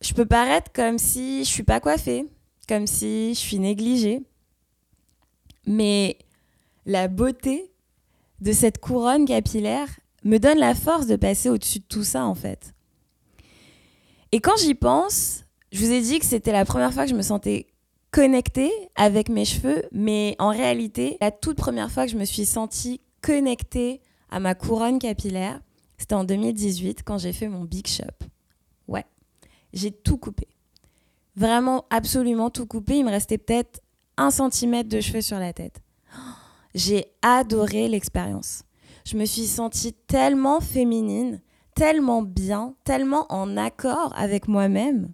je 0.00 0.12
peux 0.12 0.26
paraître 0.26 0.72
comme 0.72 0.98
si 0.98 1.44
je 1.44 1.48
suis 1.48 1.62
pas 1.62 1.78
coiffée, 1.78 2.26
comme 2.68 2.88
si 2.88 3.34
je 3.34 3.38
suis 3.38 3.60
négligée. 3.60 4.22
Mais 5.66 6.18
la 6.86 7.08
beauté 7.08 7.72
de 8.40 8.52
cette 8.52 8.78
couronne 8.78 9.26
capillaire 9.26 9.88
me 10.24 10.38
donne 10.38 10.58
la 10.58 10.74
force 10.74 11.06
de 11.06 11.16
passer 11.16 11.48
au-dessus 11.48 11.80
de 11.80 11.84
tout 11.84 12.04
ça, 12.04 12.24
en 12.24 12.34
fait. 12.34 12.74
Et 14.32 14.40
quand 14.40 14.56
j'y 14.58 14.74
pense, 14.74 15.44
je 15.72 15.84
vous 15.84 15.92
ai 15.92 16.00
dit 16.00 16.18
que 16.18 16.26
c'était 16.26 16.52
la 16.52 16.64
première 16.64 16.92
fois 16.92 17.04
que 17.04 17.10
je 17.10 17.16
me 17.16 17.22
sentais 17.22 17.66
connectée 18.10 18.72
avec 18.96 19.28
mes 19.28 19.44
cheveux, 19.44 19.84
mais 19.92 20.36
en 20.38 20.50
réalité, 20.50 21.16
la 21.20 21.30
toute 21.30 21.56
première 21.56 21.90
fois 21.90 22.06
que 22.06 22.12
je 22.12 22.16
me 22.16 22.24
suis 22.24 22.46
sentie 22.46 23.00
connectée 23.22 24.00
à 24.30 24.40
ma 24.40 24.54
couronne 24.54 24.98
capillaire, 24.98 25.60
c'était 25.98 26.14
en 26.14 26.24
2018 26.24 27.02
quand 27.04 27.18
j'ai 27.18 27.32
fait 27.32 27.48
mon 27.48 27.64
Big 27.64 27.86
Shop. 27.86 28.26
Ouais, 28.88 29.04
j'ai 29.72 29.90
tout 29.90 30.16
coupé. 30.16 30.48
Vraiment, 31.36 31.84
absolument 31.90 32.50
tout 32.50 32.66
coupé. 32.66 32.98
Il 32.98 33.04
me 33.04 33.10
restait 33.10 33.38
peut-être 33.38 33.80
un 34.16 34.30
centimètre 34.30 34.88
de 34.88 35.00
cheveux 35.00 35.20
sur 35.20 35.38
la 35.38 35.52
tête. 35.52 35.80
J'ai 36.74 37.06
adoré 37.22 37.88
l'expérience. 37.88 38.62
Je 39.04 39.16
me 39.16 39.24
suis 39.24 39.46
sentie 39.46 39.92
tellement 39.92 40.60
féminine, 40.60 41.40
tellement 41.74 42.22
bien, 42.22 42.74
tellement 42.84 43.26
en 43.30 43.56
accord 43.56 44.12
avec 44.16 44.46
moi-même. 44.46 45.12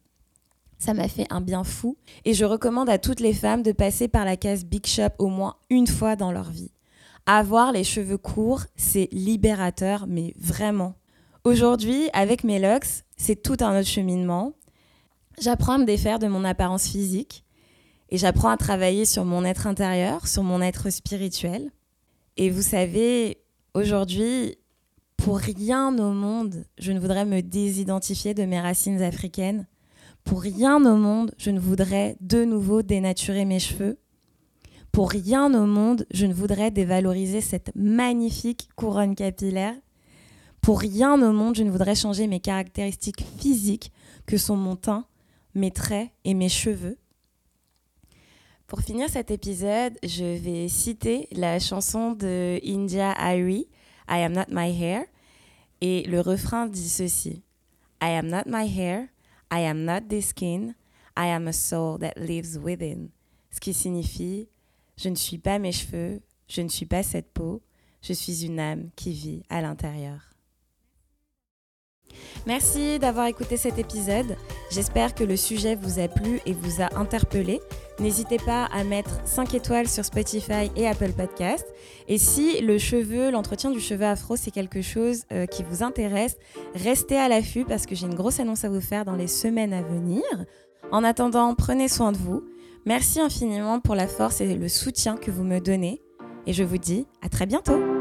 Ça 0.78 0.92
m'a 0.92 1.08
fait 1.08 1.26
un 1.30 1.40
bien 1.40 1.64
fou 1.64 1.96
et 2.24 2.34
je 2.34 2.44
recommande 2.44 2.90
à 2.90 2.98
toutes 2.98 3.20
les 3.20 3.32
femmes 3.32 3.62
de 3.62 3.72
passer 3.72 4.08
par 4.08 4.24
la 4.24 4.36
case 4.36 4.64
Big 4.64 4.86
Shop 4.86 5.08
au 5.18 5.28
moins 5.28 5.56
une 5.70 5.86
fois 5.86 6.16
dans 6.16 6.32
leur 6.32 6.50
vie. 6.50 6.72
Avoir 7.24 7.72
les 7.72 7.84
cheveux 7.84 8.18
courts, 8.18 8.64
c'est 8.76 9.08
libérateur, 9.10 10.06
mais 10.06 10.34
vraiment. 10.36 10.94
Aujourd'hui, 11.44 12.10
avec 12.12 12.44
mes 12.44 12.58
locks, 12.58 13.04
c'est 13.16 13.42
tout 13.42 13.56
un 13.60 13.78
autre 13.78 13.88
cheminement. 13.88 14.52
J'apprends 15.40 15.74
à 15.74 15.78
me 15.78 15.84
défaire 15.84 16.18
de 16.18 16.28
mon 16.28 16.44
apparence 16.44 16.88
physique 16.88 17.45
et 18.10 18.18
j'apprends 18.18 18.50
à 18.50 18.56
travailler 18.56 19.04
sur 19.04 19.24
mon 19.24 19.44
être 19.44 19.66
intérieur, 19.66 20.26
sur 20.28 20.42
mon 20.42 20.60
être 20.60 20.90
spirituel. 20.90 21.70
Et 22.36 22.50
vous 22.50 22.62
savez, 22.62 23.38
aujourd'hui, 23.74 24.56
pour 25.16 25.38
rien 25.38 25.96
au 25.98 26.12
monde, 26.12 26.64
je 26.78 26.92
ne 26.92 27.00
voudrais 27.00 27.24
me 27.24 27.40
désidentifier 27.40 28.34
de 28.34 28.44
mes 28.44 28.60
racines 28.60 29.02
africaines. 29.02 29.66
Pour 30.24 30.42
rien 30.42 30.76
au 30.84 30.96
monde, 30.96 31.32
je 31.38 31.50
ne 31.50 31.58
voudrais 31.58 32.16
de 32.20 32.44
nouveau 32.44 32.82
dénaturer 32.82 33.44
mes 33.44 33.58
cheveux. 33.58 33.98
Pour 34.92 35.10
rien 35.10 35.52
au 35.54 35.66
monde, 35.66 36.06
je 36.10 36.26
ne 36.26 36.34
voudrais 36.34 36.70
dévaloriser 36.70 37.40
cette 37.40 37.70
magnifique 37.74 38.68
couronne 38.76 39.14
capillaire. 39.14 39.74
Pour 40.60 40.80
rien 40.80 41.14
au 41.22 41.32
monde, 41.32 41.56
je 41.56 41.62
ne 41.62 41.70
voudrais 41.70 41.94
changer 41.94 42.26
mes 42.26 42.40
caractéristiques 42.40 43.24
physiques 43.38 43.92
que 44.26 44.36
sont 44.36 44.56
mon 44.56 44.74
teint, 44.74 45.06
mes 45.54 45.70
traits 45.70 46.10
et 46.24 46.34
mes 46.34 46.48
cheveux. 46.48 46.98
Pour 48.66 48.80
finir 48.80 49.08
cet 49.08 49.30
épisode, 49.30 49.96
je 50.02 50.24
vais 50.24 50.66
citer 50.68 51.28
la 51.30 51.60
chanson 51.60 52.10
de 52.10 52.58
India 52.64 53.12
Ari, 53.12 53.68
I 54.08 54.22
am 54.24 54.32
not 54.32 54.46
my 54.50 54.72
hair, 54.72 55.04
et 55.80 56.02
le 56.08 56.20
refrain 56.20 56.66
dit 56.66 56.88
ceci 56.88 57.44
I 58.02 58.10
am 58.10 58.26
not 58.26 58.42
my 58.46 58.66
hair, 58.66 59.06
I 59.52 59.60
am 59.60 59.84
not 59.84 60.08
this 60.08 60.30
skin, 60.30 60.74
I 61.16 61.28
am 61.28 61.46
a 61.46 61.52
soul 61.52 61.98
that 62.00 62.14
lives 62.16 62.58
within. 62.58 63.10
Ce 63.52 63.60
qui 63.60 63.72
signifie 63.72 64.48
Je 64.96 65.10
ne 65.10 65.14
suis 65.14 65.38
pas 65.38 65.60
mes 65.60 65.70
cheveux, 65.70 66.20
je 66.48 66.60
ne 66.60 66.68
suis 66.68 66.86
pas 66.86 67.04
cette 67.04 67.32
peau, 67.32 67.62
je 68.02 68.14
suis 68.14 68.46
une 68.46 68.58
âme 68.58 68.90
qui 68.96 69.12
vit 69.12 69.42
à 69.48 69.62
l'intérieur. 69.62 70.35
Merci 72.46 72.98
d'avoir 72.98 73.26
écouté 73.26 73.56
cet 73.56 73.78
épisode. 73.78 74.36
J'espère 74.70 75.14
que 75.14 75.24
le 75.24 75.36
sujet 75.36 75.74
vous 75.74 75.98
a 75.98 76.08
plu 76.08 76.40
et 76.46 76.52
vous 76.52 76.82
a 76.82 76.98
interpellé. 76.98 77.60
N'hésitez 77.98 78.36
pas 78.38 78.66
à 78.66 78.84
mettre 78.84 79.20
5 79.24 79.54
étoiles 79.54 79.88
sur 79.88 80.04
Spotify 80.04 80.70
et 80.76 80.86
Apple 80.86 81.12
Podcast. 81.12 81.66
Et 82.08 82.18
si 82.18 82.60
le 82.60 82.78
cheveu, 82.78 83.30
l'entretien 83.30 83.70
du 83.70 83.80
cheveu 83.80 84.04
afro, 84.04 84.36
c'est 84.36 84.50
quelque 84.50 84.82
chose 84.82 85.22
euh, 85.32 85.46
qui 85.46 85.62
vous 85.62 85.82
intéresse, 85.82 86.36
restez 86.74 87.16
à 87.16 87.28
l'affût 87.28 87.64
parce 87.64 87.86
que 87.86 87.94
j'ai 87.94 88.06
une 88.06 88.14
grosse 88.14 88.38
annonce 88.38 88.64
à 88.64 88.68
vous 88.68 88.80
faire 88.80 89.04
dans 89.04 89.16
les 89.16 89.28
semaines 89.28 89.72
à 89.72 89.82
venir. 89.82 90.22
En 90.92 91.04
attendant, 91.04 91.54
prenez 91.54 91.88
soin 91.88 92.12
de 92.12 92.18
vous. 92.18 92.44
Merci 92.84 93.20
infiniment 93.20 93.80
pour 93.80 93.96
la 93.96 94.06
force 94.06 94.40
et 94.40 94.54
le 94.54 94.68
soutien 94.68 95.16
que 95.16 95.30
vous 95.30 95.42
me 95.42 95.58
donnez. 95.58 96.02
Et 96.46 96.52
je 96.52 96.62
vous 96.62 96.78
dis 96.78 97.06
à 97.22 97.28
très 97.28 97.46
bientôt. 97.46 97.95